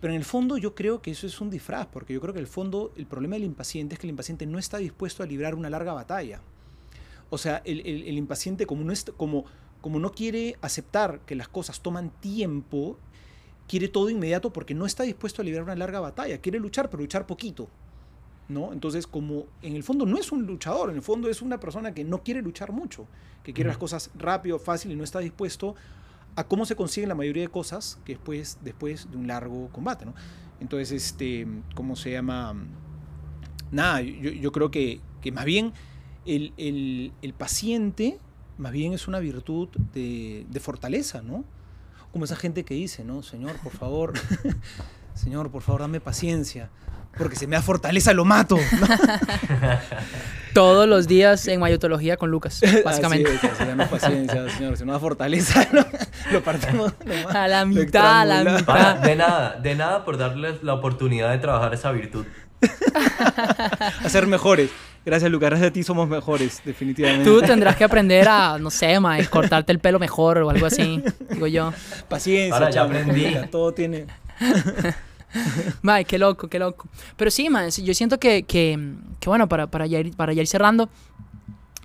[0.00, 2.40] Pero en el fondo yo creo que eso es un disfraz, porque yo creo que
[2.40, 5.54] el fondo el problema del impaciente es que el impaciente no está dispuesto a librar
[5.54, 6.40] una larga batalla.
[7.30, 9.44] O sea, el, el- el impaciente como no, es, como,
[9.80, 12.98] como no quiere aceptar que las cosas toman tiempo,
[13.68, 16.38] quiere todo inmediato porque no está dispuesto a librar una larga batalla.
[16.40, 17.68] Quiere luchar, pero luchar poquito.
[18.48, 18.72] ¿no?
[18.72, 21.92] Entonces, como en el fondo no es un luchador, en el fondo es una persona
[21.92, 23.08] que no quiere luchar mucho,
[23.42, 25.74] que quiere las cosas rápido, fácil y no está dispuesto
[26.36, 30.06] a cómo se consiguen la mayoría de cosas que después, después de un largo combate,
[30.06, 30.14] ¿no?
[30.60, 31.44] Entonces, este,
[31.74, 32.54] ¿cómo se llama?
[33.72, 35.72] Nada, yo, yo creo que, que más bien
[36.24, 38.18] el, el- el paciente,
[38.58, 41.44] más bien es una virtud de, de fortaleza, ¿no?
[42.16, 43.22] Como esa gente que dice, ¿no?
[43.22, 44.14] Señor, por favor,
[45.14, 46.70] Señor, por favor, dame paciencia,
[47.18, 48.56] porque si me da fortaleza lo mato.
[48.56, 48.86] ¿no?
[50.54, 53.28] Todos los días en mayotología con Lucas, básicamente.
[53.36, 55.84] Así es, así, dame paciencia, Señor, si no da fortaleza, ¿no?
[56.32, 56.94] lo partimos.
[57.04, 58.96] nomás, A la mitad, a la mitad.
[58.96, 62.24] De nada, de nada por darles la oportunidad de trabajar esa virtud.
[64.02, 64.70] A ser mejores.
[65.06, 67.24] Gracias, Lucas, gracias a ti somos mejores, definitivamente.
[67.24, 71.00] Tú tendrás que aprender a, no sé, ma, cortarte el pelo mejor o algo así,
[71.30, 71.72] digo yo.
[72.08, 73.24] Paciencia, Ahora ya aprendí.
[73.24, 74.06] mira, todo tiene...
[75.82, 76.88] Mae, qué loco, qué loco.
[77.16, 80.42] Pero sí, man, yo siento que, que, que, bueno, para, para, ya ir, para ya
[80.42, 80.88] ir cerrando,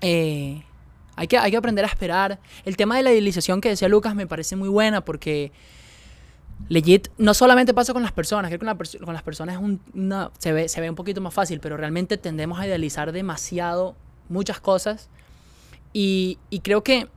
[0.01, 0.63] eh,
[1.15, 2.39] hay, que, hay que aprender a esperar.
[2.65, 5.51] El tema de la idealización que decía Lucas me parece muy buena porque
[6.69, 9.55] legit no solamente pasa con las personas, creo que con, la perso- con las personas
[9.55, 12.65] es un- una, se, ve, se ve un poquito más fácil, pero realmente tendemos a
[12.67, 13.95] idealizar demasiado
[14.29, 15.09] muchas cosas
[15.93, 17.07] y, y creo que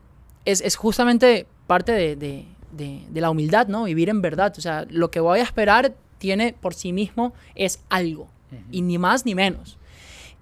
[0.45, 3.85] es, es justamente parte de, de- de- de la humildad, ¿no?
[3.85, 4.53] Vivir en verdad.
[4.59, 8.29] O sea, lo que voy a esperar tiene por sí mismo es algo.
[8.71, 9.79] Y ni más ni menos.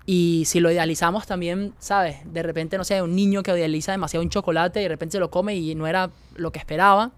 [0.06, 2.16] Y si lo idealizamos también, ¿sabes?
[2.32, 5.20] De repente, no sé, un niño que idealiza demasiado un chocolate y de repente se
[5.20, 7.12] lo come y no era lo que esperaba.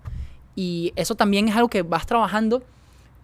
[0.57, 2.63] Y eso también es algo que vas trabajando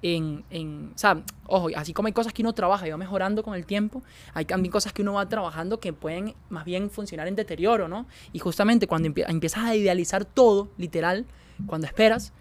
[0.02, 3.42] en, en, o sea, ojo, así como hay cosas que uno trabaja y va mejorando
[3.42, 4.02] con el tiempo,
[4.32, 8.06] hay también cosas que uno va trabajando que pueden más bien funcionar en deterioro, ¿no?
[8.32, 11.26] Y justamente cuando empie- empiezas a idealizar todo, literal,
[11.66, 12.32] cuando esperas,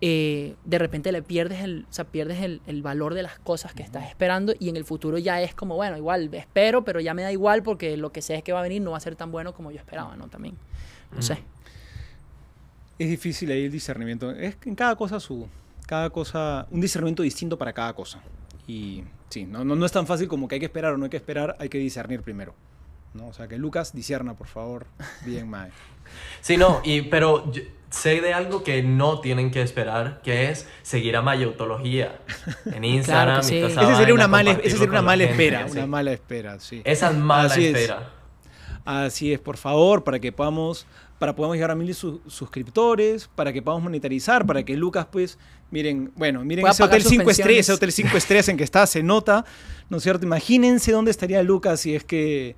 [0.00, 3.74] eh, de repente le pierdes el, o sea, pierdes el, el valor de las cosas
[3.74, 7.14] que estás esperando y en el futuro ya es como, bueno, igual espero, pero ya
[7.14, 9.00] me da igual porque lo que sé es que va a venir no va a
[9.00, 10.28] ser tan bueno como yo esperaba, ¿no?
[10.28, 10.56] También,
[11.14, 11.42] no sé.
[12.98, 14.30] Es difícil ahí el discernimiento.
[14.30, 15.48] Es que en cada cosa su...
[15.86, 16.66] Cada cosa...
[16.70, 18.20] Un discernimiento distinto para cada cosa.
[18.66, 21.04] Y sí, no, no, no es tan fácil como que hay que esperar o no
[21.04, 22.54] hay que esperar, hay que discernir primero.
[23.14, 23.28] ¿no?
[23.28, 24.86] O sea, que Lucas discierna, por favor.
[25.24, 25.70] Bien, Mae.
[26.40, 30.68] Sí, no, y, pero yo sé de algo que no tienen que esperar, que es
[30.82, 32.18] seguir a Mayotología
[32.66, 33.42] en Instagram.
[33.42, 33.56] sí.
[33.56, 35.68] y toda esa Esa sería una mala, esa sería una mala gente, espera.
[35.68, 35.72] sí.
[35.78, 36.82] Una mala espera, sí.
[36.84, 37.76] Esa es mala Así es.
[37.76, 38.10] espera.
[38.84, 40.86] Así es, por favor, para que podamos,
[41.18, 45.38] para podamos llegar a mil su- suscriptores, para que podamos monetarizar, para que Lucas, pues,
[45.70, 48.64] miren, bueno, miren Pueda ese hotel sus 5 estrellas, ese hotel 5 estrellas en que
[48.64, 49.44] está, se nota,
[49.90, 50.24] ¿no es cierto?
[50.24, 52.54] Imagínense dónde estaría Lucas si es que,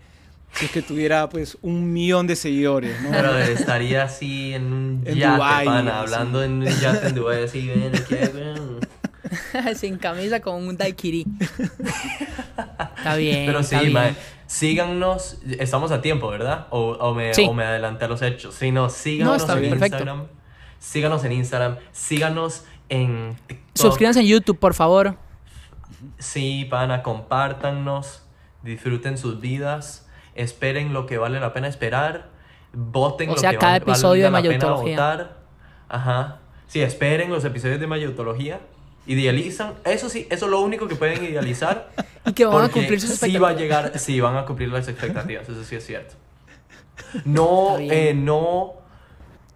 [0.53, 3.11] si es que tuviera, pues, un millón de seguidores, ¿no?
[3.11, 6.13] Pero estaría así en un En yate, pana, así.
[6.15, 8.81] hablando en un yate en Dubái, así, ven aquí, ven.
[9.77, 11.25] Sin camisa con un daiquiri.
[12.97, 13.47] Está bien.
[13.47, 14.17] Pero está sí, bien.
[14.47, 16.67] síganos, estamos a tiempo, ¿verdad?
[16.71, 17.47] O, o me, Sí.
[17.49, 18.55] o me adelanté a los hechos.
[18.55, 19.97] Sí, no, síganos en bien, perfecto.
[19.99, 20.27] Instagram.
[20.79, 23.69] Síganos en Instagram, síganos en TikTok.
[23.77, 25.17] Suscríbanse en YouTube, por favor.
[26.19, 28.23] Sí, pana, compártannos,
[28.63, 32.29] disfruten sus vidas, esperen lo que vale la pena esperar,
[32.73, 35.37] voten O lo sea, que cada val- episodio de la pena votar.
[35.89, 36.39] Ajá.
[36.67, 38.61] Sí, esperen los episodios de Mayotología.
[39.07, 41.91] Idealizan, eso sí, eso es lo único que pueden idealizar.
[42.27, 43.57] Y que van a cumplir sus sí va a expectativas.
[43.57, 46.15] llegar, sí van a cumplir las expectativas, eso sí es cierto.
[47.25, 48.75] No, eh, no,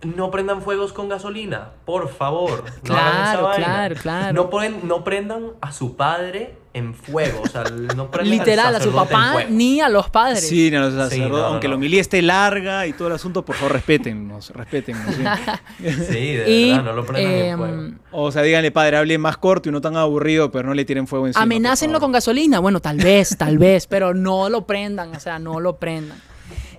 [0.03, 2.64] no prendan fuegos con gasolina, por favor.
[2.64, 4.32] No Claro, claro, claro.
[4.32, 7.62] No, ponen- no prendan a su padre en fuego, o sea,
[7.97, 10.47] no al Literal, a su papá ni a los padres.
[10.47, 11.72] Sí, no, los Sí, sacerdotes, no, no, aunque no.
[11.72, 15.14] la homilía esté larga y todo el asunto, por favor, respétennos, respétennos.
[15.14, 15.22] ¿sí?
[15.89, 17.95] Sí, de Y, verdad, no lo prendan en em, fuego.
[18.11, 21.07] O sea, díganle, padre, hable más corto y no tan aburrido, pero no le tiren
[21.07, 21.43] fuego encima.
[21.43, 22.59] Amenácenlo con gasolina.
[22.59, 26.18] Bueno, tal vez, tal vez, pero no lo prendan, o sea, no lo prendan.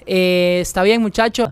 [0.06, 1.50] Eh, está bien, muchachos.